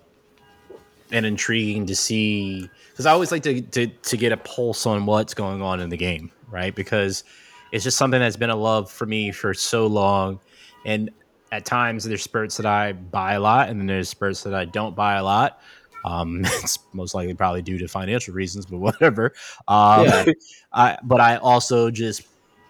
[1.10, 2.70] and intriguing to see
[3.00, 5.88] because I always like to, to to get a pulse on what's going on in
[5.88, 6.74] the game, right?
[6.74, 7.24] Because
[7.72, 10.38] it's just something that's been a love for me for so long,
[10.84, 11.08] and
[11.50, 14.66] at times there's spurts that I buy a lot, and then there's spurts that I
[14.66, 15.62] don't buy a lot.
[16.04, 19.32] Um, it's most likely probably due to financial reasons, but whatever.
[19.66, 20.32] Um, Yeah.
[20.70, 22.24] I, but I also just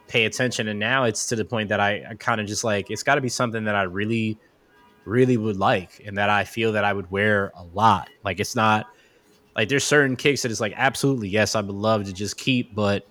[0.06, 2.88] pay attention, and now it's to the point that I, I kind of just like
[2.88, 4.38] it's got to be something that I really,
[5.06, 8.08] really would like, and that I feel that I would wear a lot.
[8.22, 8.86] Like it's not
[9.60, 12.74] like there's certain kicks that it's like absolutely yes, I would love to just keep,
[12.74, 13.06] but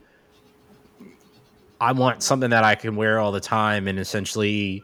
[1.80, 4.84] I want something that I can wear all the time and essentially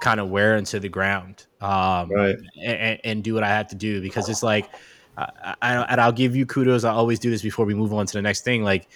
[0.00, 1.44] kind of wear into the ground.
[1.60, 2.36] Um, Right.
[2.64, 4.70] and, and do what I have to do because it's like,
[5.18, 6.84] I, I, and I'll give you kudos.
[6.84, 8.64] I always do this before we move on to the next thing.
[8.64, 8.88] Like,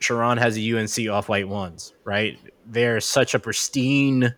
[0.00, 2.38] Sharon has a UNC off white ones, right?
[2.66, 4.34] They're such a pristine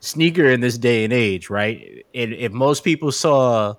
[0.00, 2.06] sneaker in this day and age, right?
[2.14, 3.74] And if most people saw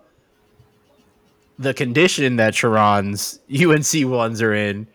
[1.59, 4.87] the condition that Sharon's UNC ones are in,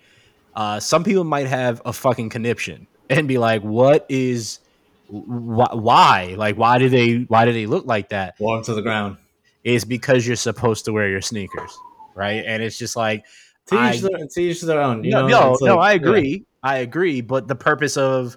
[0.57, 4.61] uh, some people might have a fucking conniption and be like, "What is?
[5.09, 6.35] Wh- why?
[6.39, 7.19] Like, why do they?
[7.29, 9.19] Why do they look like that?" walk to the ground
[9.63, 11.71] Is because you're supposed to wear your sneakers,
[12.15, 12.43] right?
[12.47, 13.25] And it's just like,
[13.67, 15.97] to I- each, their, to each their own you no, know no, like- I yeah.
[15.97, 17.21] agree, I agree.
[17.21, 18.37] But the purpose of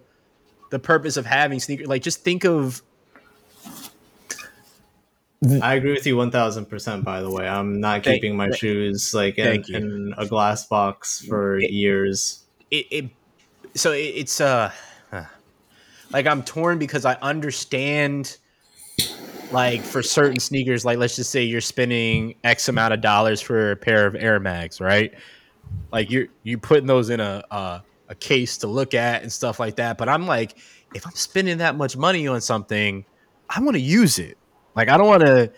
[0.69, 2.84] the purpose of having sneakers, like, just think of
[5.62, 7.04] I agree with you one thousand percent.
[7.04, 11.24] By the way, I'm not Thank- keeping my shoes like in, in a glass box
[11.24, 12.44] for It- years.
[12.72, 13.06] it, it
[13.76, 14.72] so it, it's uh
[16.12, 18.38] like I'm torn because I understand
[19.52, 23.72] like for certain sneakers, like let's just say you're spending X amount of dollars for
[23.72, 25.14] a pair of Air Max, right?
[25.92, 29.60] Like you're you putting those in a, a a case to look at and stuff
[29.60, 29.98] like that.
[29.98, 30.58] But I'm like,
[30.96, 33.06] if I'm spending that much money on something,
[33.50, 34.38] I want to use it.
[34.78, 35.51] Like I don't want to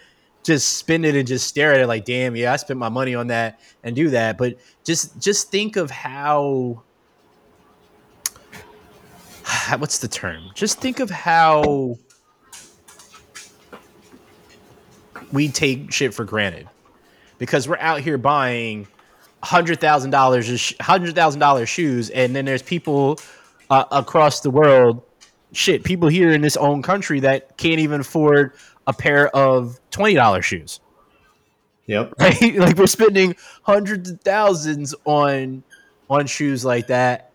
[0.43, 3.13] just spend it and just stare at it like, damn, yeah, I spent my money
[3.13, 4.38] on that and do that.
[4.38, 4.55] But
[4.86, 6.82] just just think of how
[9.78, 10.49] what's the term?
[10.55, 11.97] Just think of how
[15.32, 16.67] we take shit for granted
[17.38, 18.88] because we're out here buying
[19.43, 23.20] hundred thousand dollars, hundred thousand dollars shoes, and then there's people
[23.70, 25.03] uh, across the world,
[25.51, 28.53] shit, people here in this own country that can't even afford
[28.90, 30.82] a pair of twenty dollars shoes.
[31.86, 32.14] Yep.
[32.20, 32.56] Right?
[32.56, 35.64] Like we're spending hundreds of thousands on
[36.10, 37.32] on shoes like that,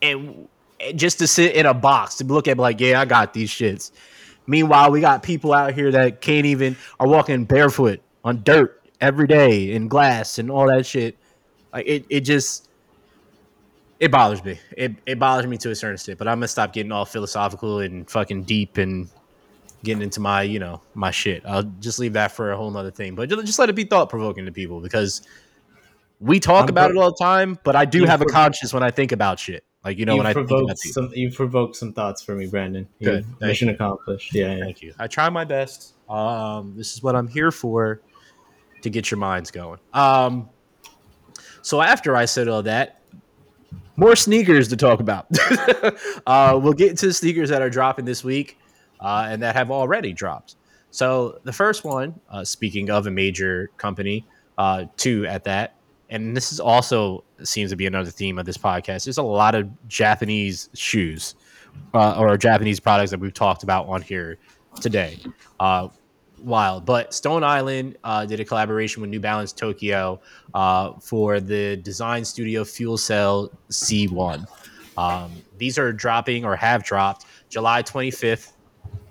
[0.00, 0.48] and
[0.94, 3.90] just to sit in a box to look at like, yeah, I got these shits.
[4.46, 9.26] Meanwhile, we got people out here that can't even are walking barefoot on dirt every
[9.26, 11.16] day in glass and all that shit.
[11.72, 12.68] Like it, it just
[14.00, 14.58] it bothers me.
[14.76, 16.18] It it bothers me to a certain extent.
[16.18, 19.08] But I'm gonna stop getting all philosophical and fucking deep and
[19.82, 21.42] getting into my you know my shit.
[21.46, 23.14] I'll just leave that for a whole nother thing.
[23.14, 25.22] But just, just let it be thought provoking to people because
[26.18, 27.58] we talk I'm about pro- it all the time.
[27.64, 29.64] But I do You have a conscience when I think about shit.
[29.84, 31.10] Like you know you when I think about some.
[31.14, 32.86] You provoked some thoughts for me, Brandon.
[33.02, 33.24] Good.
[33.40, 34.34] Mission accomplished.
[34.34, 34.64] Yeah, yeah.
[34.64, 34.94] Thank you.
[34.98, 35.94] I try my best.
[36.08, 38.02] Um, this is what I'm here for
[38.82, 39.78] to get your minds going.
[39.94, 40.50] Um,
[41.62, 43.00] so after I said all that,
[43.96, 45.26] more sneakers to talk about.
[46.26, 48.58] uh, we'll get into the sneakers that are dropping this week
[49.00, 50.56] uh, and that have already dropped.
[50.90, 54.26] So the first one, uh, speaking of a major company,
[54.58, 55.76] uh, two at that,
[56.08, 59.04] and this is also seems to be another theme of this podcast.
[59.04, 61.36] There's a lot of Japanese shoes
[61.94, 64.38] uh, or Japanese products that we've talked about on here
[64.80, 65.18] today.
[65.60, 65.88] Uh,
[66.40, 66.84] wild.
[66.84, 70.20] But Stone Island uh, did a collaboration with New Balance Tokyo
[71.00, 74.46] for the design studio Fuel Cell C1.
[74.98, 78.52] Um, these are dropping or have dropped July 25th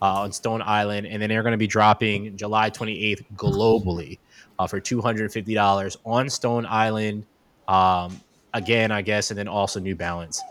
[0.01, 4.19] uh, on Stone Island, and then they're going to be dropping July 28th globally
[4.57, 7.25] uh, for $250 on Stone Island.
[7.67, 8.19] Um,
[8.53, 10.41] again, I guess, and then also New Balance.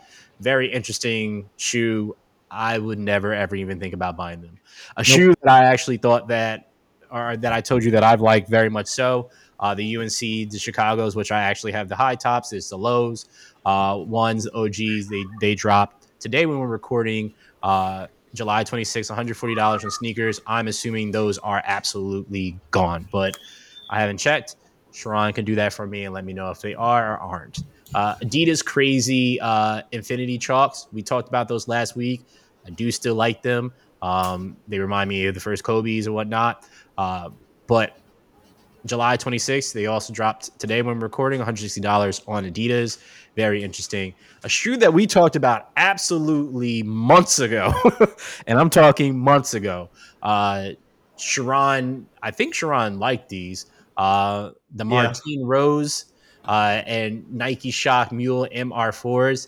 [0.41, 2.17] Very interesting shoe.
[2.51, 4.59] I would never ever even think about buying them.
[4.97, 6.71] A shoe that I actually thought that,
[7.11, 9.31] or that I told you that I've liked very much so.
[9.61, 12.51] Uh, the UNC, the Chicago's, which I actually have the high tops.
[12.51, 13.27] There's the lows,
[13.67, 15.09] uh, ones, OGs.
[15.09, 17.35] They they dropped today when we're recording.
[17.63, 18.07] Uh,
[18.39, 20.41] July 26th, $140 on sneakers.
[20.47, 23.37] I'm assuming those are absolutely gone, but
[23.91, 24.55] I haven't checked.
[24.93, 27.65] Sharon can do that for me and let me know if they are or aren't.
[27.97, 30.87] Uh, Adidas crazy uh, Infinity chalks.
[30.93, 32.23] We talked about those last week.
[32.65, 33.73] I do still like them.
[34.03, 36.65] Um, they remind me of the first Kobe's and whatnot.
[36.97, 37.31] Uh,
[37.67, 37.99] but
[38.87, 42.99] July 26th, they also dropped today when recording $160 on Adidas.
[43.39, 44.15] Very interesting.
[44.43, 47.73] A shoe that we talked about absolutely months ago.
[48.49, 49.91] and I'm talking months ago.
[50.21, 50.71] Uh,
[51.17, 53.67] Sharon, I think Sharon liked these.
[53.97, 54.91] Uh, the Yeah.
[55.05, 56.07] Martine Rose
[56.49, 59.47] uh, and Nike Shox Mule MR4s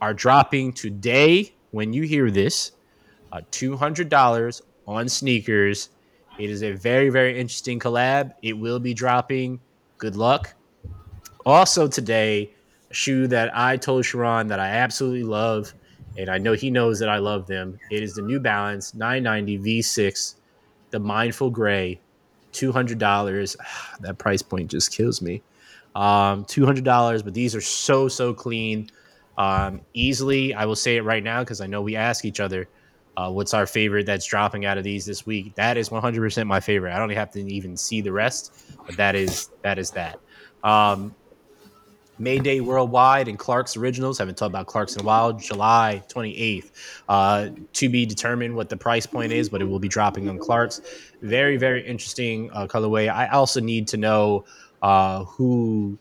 [0.00, 2.70] are dropping today when you hear this.
[3.32, 5.88] Uh, $200 on sneakers.
[6.38, 8.34] It is a very, very interesting collab.
[8.42, 9.58] It will be dropping.
[9.98, 10.54] Good luck.
[11.44, 12.52] Also, today,
[12.90, 15.74] shoe that I told Sharon that I absolutely love,
[16.16, 17.78] and I know he knows that I love them.
[17.90, 20.34] It is the New Balance 990 V6,
[20.90, 22.00] the Mindful Gray,
[22.52, 23.56] $200.
[24.00, 25.42] That price point just kills me.
[25.94, 28.90] Um, $200, but these are so, so clean.
[29.38, 32.68] Um, easily, I will say it right now because I know we ask each other
[33.16, 35.54] uh, what's our favorite that's dropping out of these this week.
[35.54, 36.92] That is 100% my favorite.
[36.92, 38.52] I don't have to even see the rest,
[38.84, 40.20] but that is that is that.
[40.62, 41.14] Um,
[42.18, 44.18] Mayday Worldwide and Clark's Originals.
[44.18, 45.32] Haven't talked about Clark's in a while.
[45.32, 46.70] July 28th.
[47.08, 50.38] Uh, to be determined what the price point is, but it will be dropping on
[50.38, 50.80] Clark's.
[51.22, 53.08] Very, very interesting uh, colorway.
[53.12, 54.44] I also need to know
[54.82, 55.98] uh, who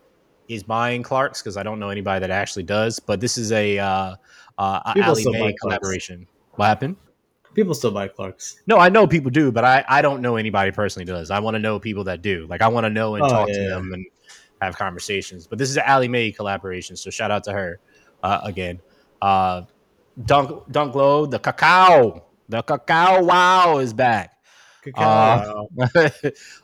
[0.47, 2.99] is buying Clark's because I don't know anybody that actually does.
[2.99, 4.15] But this is a, uh,
[4.57, 5.61] uh, a Ali May buy Clark's.
[5.61, 6.27] collaboration.
[6.55, 6.95] What happened?
[7.53, 8.61] People still buy Clark's.
[8.67, 11.31] No, I know people do, but I, I don't know anybody personally does.
[11.31, 12.45] I want to know people that do.
[12.49, 13.69] Like I want to know and Oh, talk yeah, to yeah.
[13.69, 14.05] them and
[14.61, 15.47] have conversations.
[15.47, 17.79] But this is an Allie Mae collaboration, so shout out to her
[18.23, 18.79] uh, again.
[19.21, 19.63] Uh,
[20.25, 24.31] Dunk Dunk Low, the cacao, the cacao wow is back.
[24.83, 25.67] Cacao.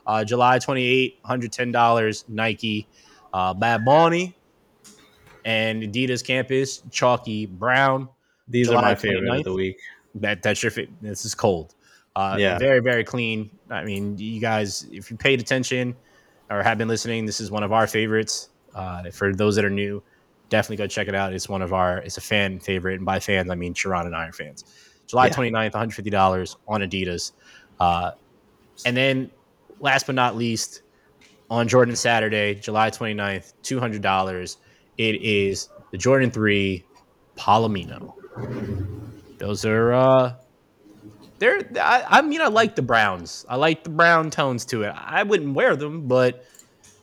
[0.06, 2.86] uh, July 28, $110 Nike.
[3.34, 4.36] Uh, Bad Bunny
[5.44, 8.08] and Adidas Campus, Chalky Brown.
[8.46, 9.38] These July are my favorite 29th?
[9.38, 9.76] of the week.
[10.16, 11.74] That that's your fa- this is cold.
[12.14, 12.58] Uh, Yeah.
[12.58, 13.50] very very clean.
[13.70, 15.96] I mean, you guys, if you paid attention
[16.52, 18.48] or have been listening, this is one of our favorites.
[18.74, 20.02] Uh, for those that are new,
[20.48, 21.32] definitely go check it out.
[21.32, 21.98] It's one of our.
[21.98, 24.64] It's a fan favorite, and by fans I mean Sharon and I are fans.
[25.06, 25.34] July Yeah.
[25.34, 27.32] 29th, 150 dollars on Adidas.
[27.80, 28.12] Uh,
[28.86, 29.30] And then,
[29.80, 30.82] last but not least,
[31.50, 34.56] on Jordan Saturday, July 29th, $200.
[34.98, 36.82] It is the Jordan 3
[37.36, 38.14] Palomino.
[39.38, 40.34] Those are, uh,
[41.42, 43.44] they're, I, I mean, I like the browns.
[43.48, 44.94] I like the brown tones to it.
[44.96, 46.44] I wouldn't wear them, but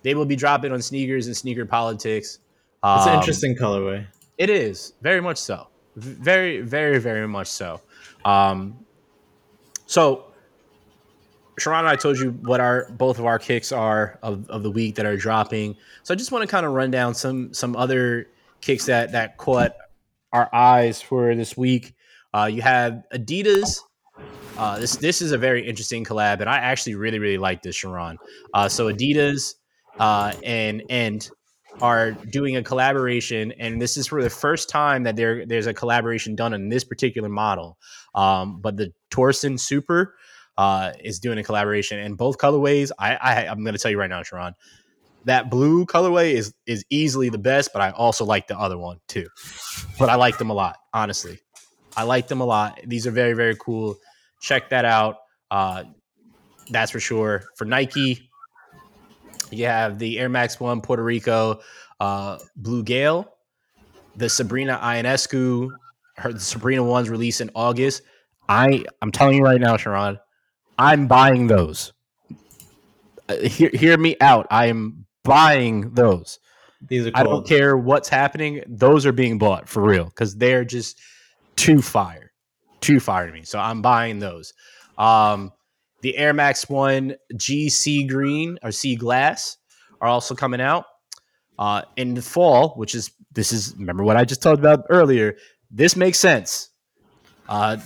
[0.04, 2.40] they will be dropping on sneakers and sneaker politics.
[2.82, 4.08] It's an Um, interesting colorway.
[4.38, 5.68] It is very much so.
[5.98, 7.82] Very, very, very much so.
[8.24, 8.80] Um,
[9.86, 10.28] so,
[11.58, 14.72] Sharon and I told you what our both of our kicks are of, of the
[14.72, 15.76] week that are dropping.
[16.04, 18.30] So I just want to kind of run down some some other
[18.62, 19.76] kicks that that caught
[20.32, 21.94] our eyes for this week.
[22.34, 23.80] Uh, you have Adidas.
[24.60, 27.78] Uh, this this is a very interesting collab, and I actually really really like this,
[27.78, 28.18] Sharon.
[28.54, 29.54] Uh, so Adidas
[30.00, 31.30] uh, and and
[31.82, 35.74] are doing a collaboration, and this is for the first time that there there's a
[35.74, 37.78] collaboration done on this particular model.
[38.14, 40.16] Um, but the Torsion Super
[40.58, 42.92] uh, is doing a collaboration, and both colorways.
[43.00, 44.56] I, I I'm going to tell you right now, Sharon,
[45.24, 49.00] that blue colorway is is easily the best, but I also like the other one
[49.08, 49.28] too.
[49.98, 51.40] But I like them a lot, honestly.
[51.96, 52.78] I like them a lot.
[52.86, 53.96] These are very very cool.
[54.40, 55.18] Check that out.
[55.52, 55.84] Uh,
[56.70, 57.44] that's for sure.
[57.56, 58.30] For Nike,
[59.52, 61.62] you have the Air Max One Puerto Rico
[62.00, 63.34] uh, Blue Gale,
[64.16, 65.70] the Sabrina Ionescu,
[66.18, 68.02] her the Sabrina ones released in August.
[68.48, 70.20] I I'm telling you right now, Sharon,
[70.78, 71.94] I'm buying those.
[73.28, 74.48] Uh, hear, hear me out.
[74.50, 76.40] I am buying those.
[76.88, 78.64] These are I don't care what's happening.
[78.68, 81.00] Those are being bought for real because they're just
[81.56, 82.29] too fire,
[82.82, 83.44] too fire to me.
[83.44, 84.54] So I'm buying those.
[84.98, 85.52] Um,
[86.02, 89.58] the Air Max One GC Green or Sea Glass
[90.02, 90.86] are also coming out
[91.58, 95.36] uh, in the fall, which is this is remember what I just talked about earlier.
[95.72, 96.70] This makes sense.
[97.48, 97.78] Uh,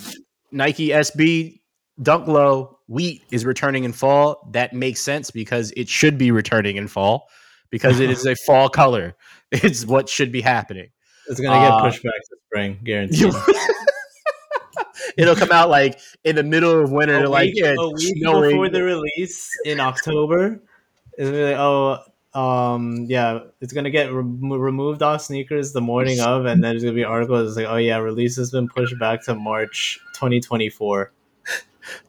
[0.52, 1.60] Nike SB
[2.02, 4.50] Dunk Low Wheat is returning in fall.
[4.52, 7.28] That makes sense because it should be returning in fall
[7.72, 9.16] because it is a fall color.
[9.52, 10.90] It's what should be happening.
[11.28, 13.34] It's gonna get Uh, pushed back to spring, guaranteed.
[15.18, 17.24] It'll come out like in the middle of winter.
[17.24, 18.52] a like, week, yeah, a week snowing.
[18.52, 20.62] before the release in October,
[21.18, 22.00] it's like, oh,
[22.34, 26.84] um, yeah, it's gonna get rem- removed off sneakers the morning of, and then there's
[26.84, 31.12] gonna be articles like, oh yeah, release has been pushed back to March 2024.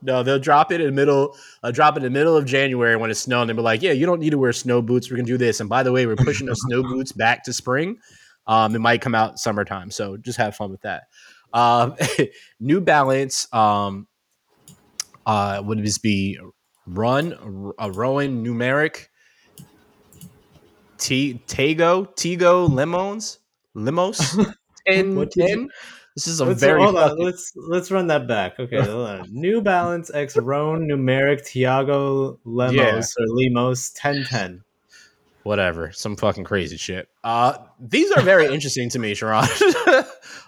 [0.02, 1.36] No, they'll drop it in the middle.
[1.60, 3.48] Uh, drop it in the middle of January when it's snowing.
[3.48, 5.10] They'll be like, "Yeah, you don't need to wear snow boots.
[5.10, 7.52] We're gonna do this." And by the way, we're pushing those snow boots back to
[7.52, 7.98] spring.
[8.46, 11.08] Um, it might come out summertime, so just have fun with that.
[11.54, 11.94] Um,
[12.60, 13.48] New Balance.
[13.54, 14.06] Um,
[15.24, 16.38] uh, would this be
[16.86, 19.06] Run a Rowan Numeric?
[20.98, 23.38] T Tago Tigo Limos
[23.76, 24.54] Limos
[24.86, 25.68] and What did you- ten.
[26.16, 28.60] This is a Let's, very hold on, let's let's run that back.
[28.60, 29.22] Okay.
[29.32, 32.94] New Balance X Roan Numeric Tiago Lemos Yeah.
[33.00, 34.62] or Limos 1010.
[35.42, 37.08] whatever, some fucking crazy shit.
[37.24, 39.44] Uh, these are very interesting to me, Sharon.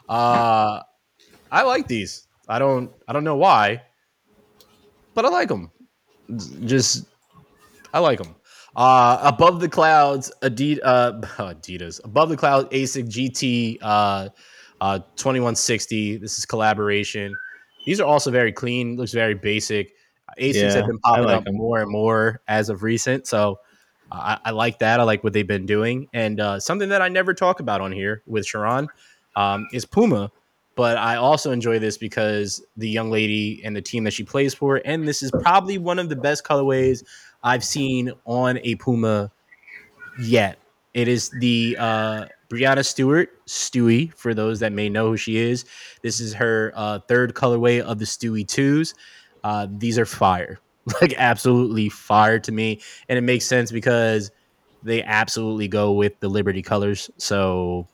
[0.09, 0.83] uh,
[1.51, 2.27] I like these.
[2.49, 3.83] I don't, I don't know why,
[5.15, 5.71] but I like them.
[6.65, 7.07] Just,
[7.93, 8.35] I like them.
[8.75, 14.29] Uh, above the clouds, Adidas, uh, Adidas, above the cloud, ASIC GT, uh,
[14.81, 16.19] uh, 2160.
[16.19, 17.35] This is collaboration.
[17.87, 18.97] These are also very clean.
[18.97, 19.93] Looks very basic.
[20.39, 21.55] ASICs Yeah, have been popping like up 'em.
[21.55, 23.27] more and more as of recent.
[23.27, 23.59] So
[24.13, 25.01] I, I like that.
[25.01, 26.09] I like what they've been doing.
[26.13, 28.89] And uh, something that I never talk about on here with Sharon
[29.37, 30.31] um, is Puma.
[30.77, 34.55] But I also enjoy this because the young lady and the team that she plays
[34.55, 37.03] for, and this is probably one of the best colorways
[37.43, 39.33] I've seen on a Puma
[40.21, 40.59] yet.
[40.93, 45.65] It is the uh, Breanna Stewart, Stewie, for those that may know who she is.
[46.03, 48.95] This is her uh, third colorway of the Stewie 2s.
[49.45, 50.59] Uh, these are fire,
[51.01, 52.81] like absolutely fire to me.
[53.09, 54.31] And it makes sense because
[54.83, 57.11] they absolutely go with the Liberty colors.
[57.17, 57.89] So,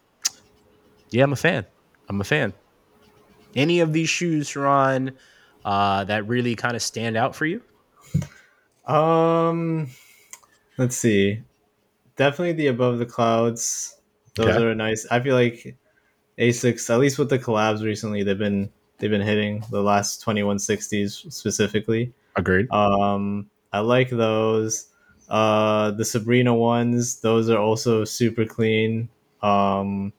[1.11, 1.65] yeah, I'm a fan.
[2.09, 2.53] I'm a fan.
[3.55, 5.13] Any of these shoes, Sharon,
[5.65, 7.63] uh, that really kind of stand out for you?
[8.87, 9.89] Um,
[10.79, 11.43] let's see.
[12.17, 13.97] Definitely the above the clouds.
[14.35, 14.63] Those Okay.
[14.63, 15.07] are nice.
[15.11, 15.77] I feel like
[16.39, 20.43] Asics, at least with the collabs recently, they've been they've been hitting the last twenty
[20.43, 22.13] one sixties specifically.
[22.37, 22.71] Agreed.
[22.71, 24.87] Um, I like those.
[25.29, 29.09] Uh, the Sabrina ones, those are also super clean.
[29.43, 30.13] Um,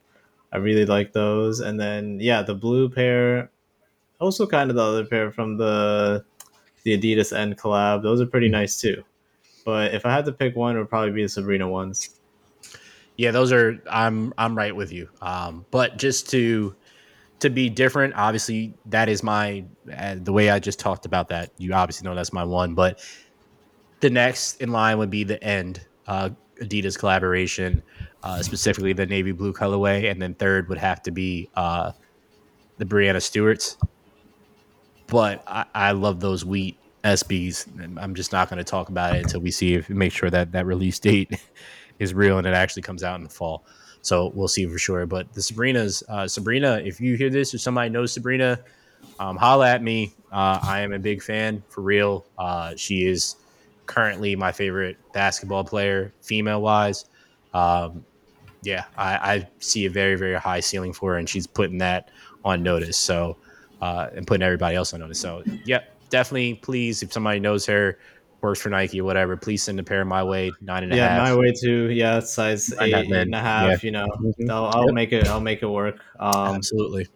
[0.53, 1.59] I really like those.
[1.59, 3.49] And then yeah, the blue pair,
[4.19, 6.23] also kind of the other pair from the
[6.83, 8.03] the Adidas N collab.
[8.03, 9.03] Those are pretty nice too.
[9.65, 12.19] But if I had to pick one, it would probably be the Sabrina ones.
[13.17, 13.81] Yeah, those are.
[13.89, 15.09] I'm I'm right with you.
[15.21, 16.75] Um, but just to
[17.39, 18.13] to be different.
[18.15, 19.65] Obviously, that is my
[19.97, 21.51] uh, the way I just talked about that.
[21.57, 23.03] You obviously know that's my one, but
[24.01, 26.29] the next in line would be the end uh,
[26.61, 27.81] Adidas collaboration,
[28.23, 31.91] uh, specifically the navy blue colorway, and then third would have to be uh,
[32.77, 33.77] the Breanna Stewart's.
[35.07, 37.97] But I, I love those wheat SBs.
[37.97, 40.51] I'm just not going to talk about it until we see if make sure that
[40.53, 41.39] that release date
[41.99, 43.65] is real and it actually comes out in the fall.
[44.01, 45.05] So we'll see for sure.
[45.05, 48.59] But the Sabrina's, uh, Sabrina, if you hear this or somebody knows Sabrina,
[49.19, 50.13] um, holla at me.
[50.31, 52.25] Uh, I am a big fan for real.
[52.37, 53.35] Uh, she is
[53.85, 57.05] currently my favorite basketball player, female wise.
[57.53, 58.05] Um,
[58.63, 62.09] yeah, I, I, see a very, very high ceiling for her, and she's putting that
[62.43, 62.97] on notice.
[62.97, 63.37] So,
[63.81, 65.19] uh, and putting everybody else on notice.
[65.19, 67.97] So, yeah, definitely, please, if somebody knows her,
[68.43, 71.15] works for Nike or whatever, please send a pair my way, nine and a yeah,
[71.15, 71.29] half.
[71.29, 71.89] my way too.
[71.91, 73.83] Yeah, size eight, eight and a half.
[73.83, 73.87] Yeah.
[73.87, 74.51] You know, mm-hmm.
[74.51, 74.93] I'll, I'll yep.
[74.93, 75.27] make it.
[75.27, 75.99] I'll make it work.
[76.19, 77.07] Um, Absolutely.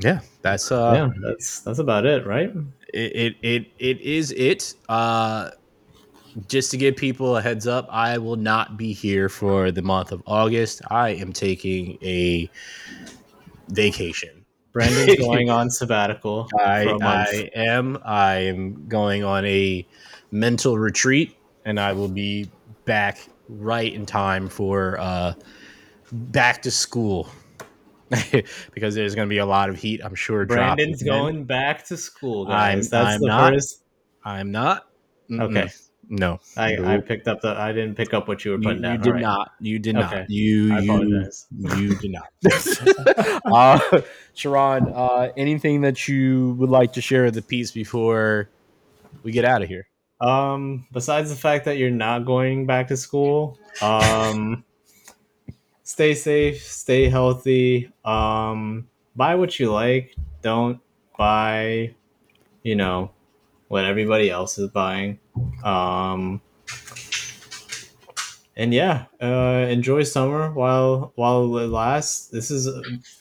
[0.00, 2.52] Yeah, that's uh, yeah, that's that's about it, right?
[2.92, 4.74] It it it, it is it.
[4.88, 5.50] Uh,
[6.48, 10.12] just to give people a heads up, I will not be here for the month
[10.12, 10.82] of August.
[10.90, 12.50] I am taking a
[13.68, 14.44] vacation.
[14.72, 16.48] Brandon's going on sabbatical.
[16.60, 17.98] I, I am.
[18.04, 19.86] I am going on a
[20.30, 21.34] mental retreat,
[21.64, 22.50] and I will be
[22.84, 23.18] back
[23.48, 25.32] right in time for uh,
[26.12, 27.28] back to school.
[28.74, 30.44] because there's going to be a lot of heat, I'm sure.
[30.44, 32.92] Brandon's going back to school, guys.
[32.92, 33.82] I'm, That's I'm the not, first.
[34.24, 34.86] I'm not.
[35.30, 35.58] Mm-mm.
[35.58, 35.72] Okay.
[36.08, 37.48] No, I, I picked up the.
[37.48, 38.92] I didn't pick up what you were putting you, down.
[38.92, 39.22] You did right.
[39.22, 39.52] not.
[39.60, 40.16] You did okay.
[40.20, 40.30] not.
[40.30, 40.74] You.
[40.74, 41.46] I apologize.
[41.50, 43.42] You, you did not.
[43.92, 44.00] uh,
[44.34, 48.48] Sharon, uh, anything that you would like to share with the piece before
[49.24, 49.88] we get out of here?
[50.20, 54.64] Um, besides the fact that you're not going back to school, um,
[55.82, 57.90] stay safe, stay healthy.
[58.04, 60.14] Um, buy what you like.
[60.42, 60.80] Don't
[61.18, 61.94] buy,
[62.62, 63.10] you know,
[63.68, 65.18] what everybody else is buying.
[65.64, 66.40] Um,
[68.56, 72.28] and yeah, uh, enjoy summer while while it lasts.
[72.28, 72.68] This is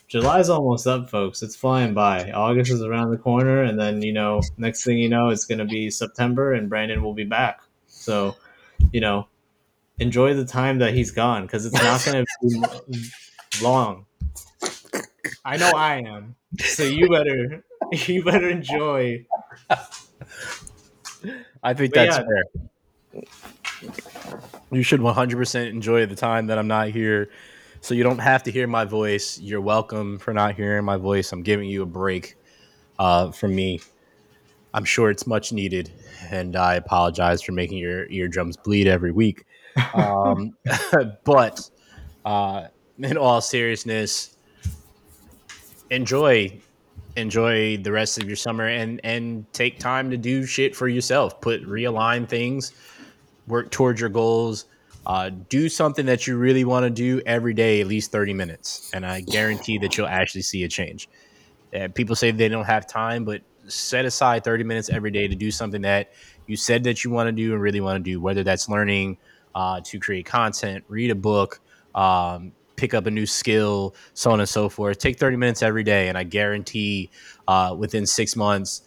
[0.07, 1.43] July's almost up, folks.
[1.43, 2.32] It's flying by.
[2.32, 5.66] August is around the corner, and then you know, next thing you know, it's gonna
[5.66, 7.59] be September, and Brandon will be back.
[7.88, 8.36] So,
[8.93, 9.28] you know,
[9.99, 13.09] enjoy the time that he's gone because it's not gonna be
[13.61, 14.05] long.
[15.43, 16.36] I know I am.
[16.59, 19.26] So you better you better enjoy
[21.66, 23.22] I think but that's yeah.
[23.22, 23.24] fair.
[24.72, 27.32] You should 100% enjoy the time that I'm not here.
[27.82, 29.39] So you don't have to hear my voice.
[29.39, 31.32] You're welcome for not hearing my voice.
[31.32, 32.36] I'm giving you a break
[32.99, 33.82] uh, from me.
[34.76, 35.91] I'm sure it's much needed,
[36.30, 39.45] and I apologize for making your eardrums bleed every week.
[39.93, 40.55] Um,
[41.26, 41.70] but
[42.24, 44.38] uh, in all seriousness,
[45.89, 46.61] enjoy
[47.16, 51.41] enjoy the rest of your summer and and take time to do shit for yourself.
[51.41, 52.74] Put realign things,
[53.47, 54.66] work towards your goals.
[55.05, 58.89] Uh, do something that you really want to do every day, at least 30 minutes.
[58.91, 61.07] And I guarantee that you'll actually see a change.
[61.76, 65.36] Uh, people say they don't have time, but set aside 30 minutes every day to
[65.36, 66.11] do something that
[66.47, 69.18] you said that you want to do and really want to do, whether that's learning
[69.53, 71.61] uh, to create content, read a book,
[71.93, 74.97] um, pick up a new skill, so on and so forth.
[74.97, 77.09] Take 30 minutes every day, and I guarantee
[77.47, 78.84] uh, within six months,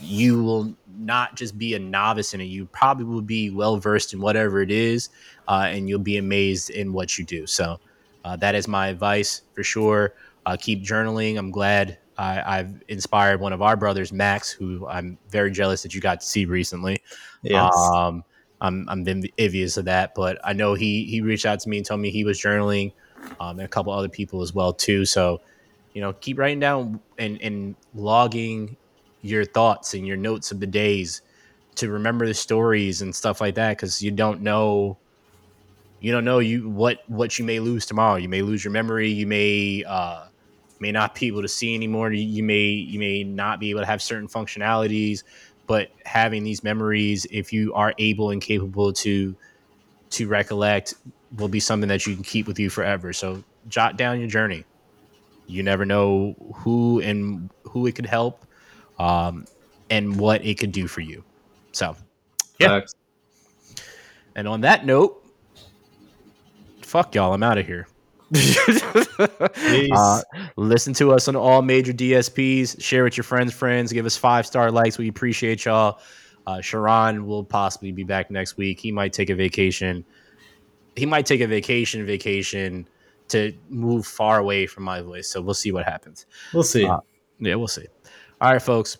[0.00, 2.44] you will not just be a novice in it.
[2.44, 5.10] You probably will be well versed in whatever it is,
[5.48, 7.46] uh, and you'll be amazed in what you do.
[7.46, 7.78] So,
[8.24, 10.14] uh, that is my advice for sure.
[10.46, 11.38] Uh, keep journaling.
[11.38, 15.94] I'm glad I, have inspired one of our brothers, Max, who I'm very jealous that
[15.94, 17.02] you got to see recently.
[17.42, 17.74] Yes.
[17.74, 18.24] Um,
[18.60, 19.06] I'm I'm
[19.38, 22.10] envious of that, but I know he he reached out to me and told me
[22.10, 22.92] he was journaling
[23.40, 25.04] um, and a couple other people as well too.
[25.04, 25.40] So,
[25.94, 28.76] you know, keep writing down and, and logging
[29.22, 31.22] your thoughts and your notes of the days
[31.76, 34.96] to remember the stories and stuff like that because you don't know
[36.00, 38.16] you don't know you what what you may lose tomorrow.
[38.16, 39.10] You may lose your memory.
[39.10, 40.26] You may uh
[40.78, 42.10] may not be able to see anymore.
[42.12, 45.22] You may you may not be able to have certain functionalities
[45.70, 49.36] but having these memories if you are able and capable to
[50.10, 50.94] to recollect
[51.36, 53.12] will be something that you can keep with you forever.
[53.12, 54.64] So jot down your journey.
[55.46, 58.46] You never know who and who it could help,
[58.98, 59.46] um,
[59.90, 61.24] and what it could do for you.
[61.72, 61.96] So,
[62.58, 62.82] yeah.
[64.36, 65.24] And on that note,
[66.82, 67.34] fuck y'all.
[67.34, 67.88] I'm out of here.
[69.92, 70.22] uh,
[70.56, 72.80] listen to us on all major DSPs.
[72.80, 73.92] Share with your friends, friends.
[73.92, 74.98] Give us five star likes.
[74.98, 75.98] We appreciate y'all.
[76.46, 78.78] Uh, Sharon will possibly be back next week.
[78.78, 80.04] He might take a vacation
[80.96, 82.88] he might take a vacation, vacation
[83.28, 85.28] to move far away from my voice.
[85.28, 86.26] So we'll see what happens.
[86.52, 86.86] We'll see.
[86.86, 87.00] Uh,
[87.38, 87.86] yeah, we'll see.
[88.40, 88.98] All right, folks.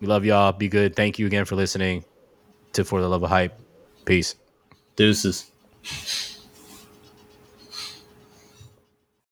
[0.00, 0.52] We love y'all.
[0.52, 0.96] Be good.
[0.96, 2.04] Thank you again for listening
[2.72, 3.58] to For the Love of Hype.
[4.04, 4.34] Peace.
[4.96, 5.50] Deuces.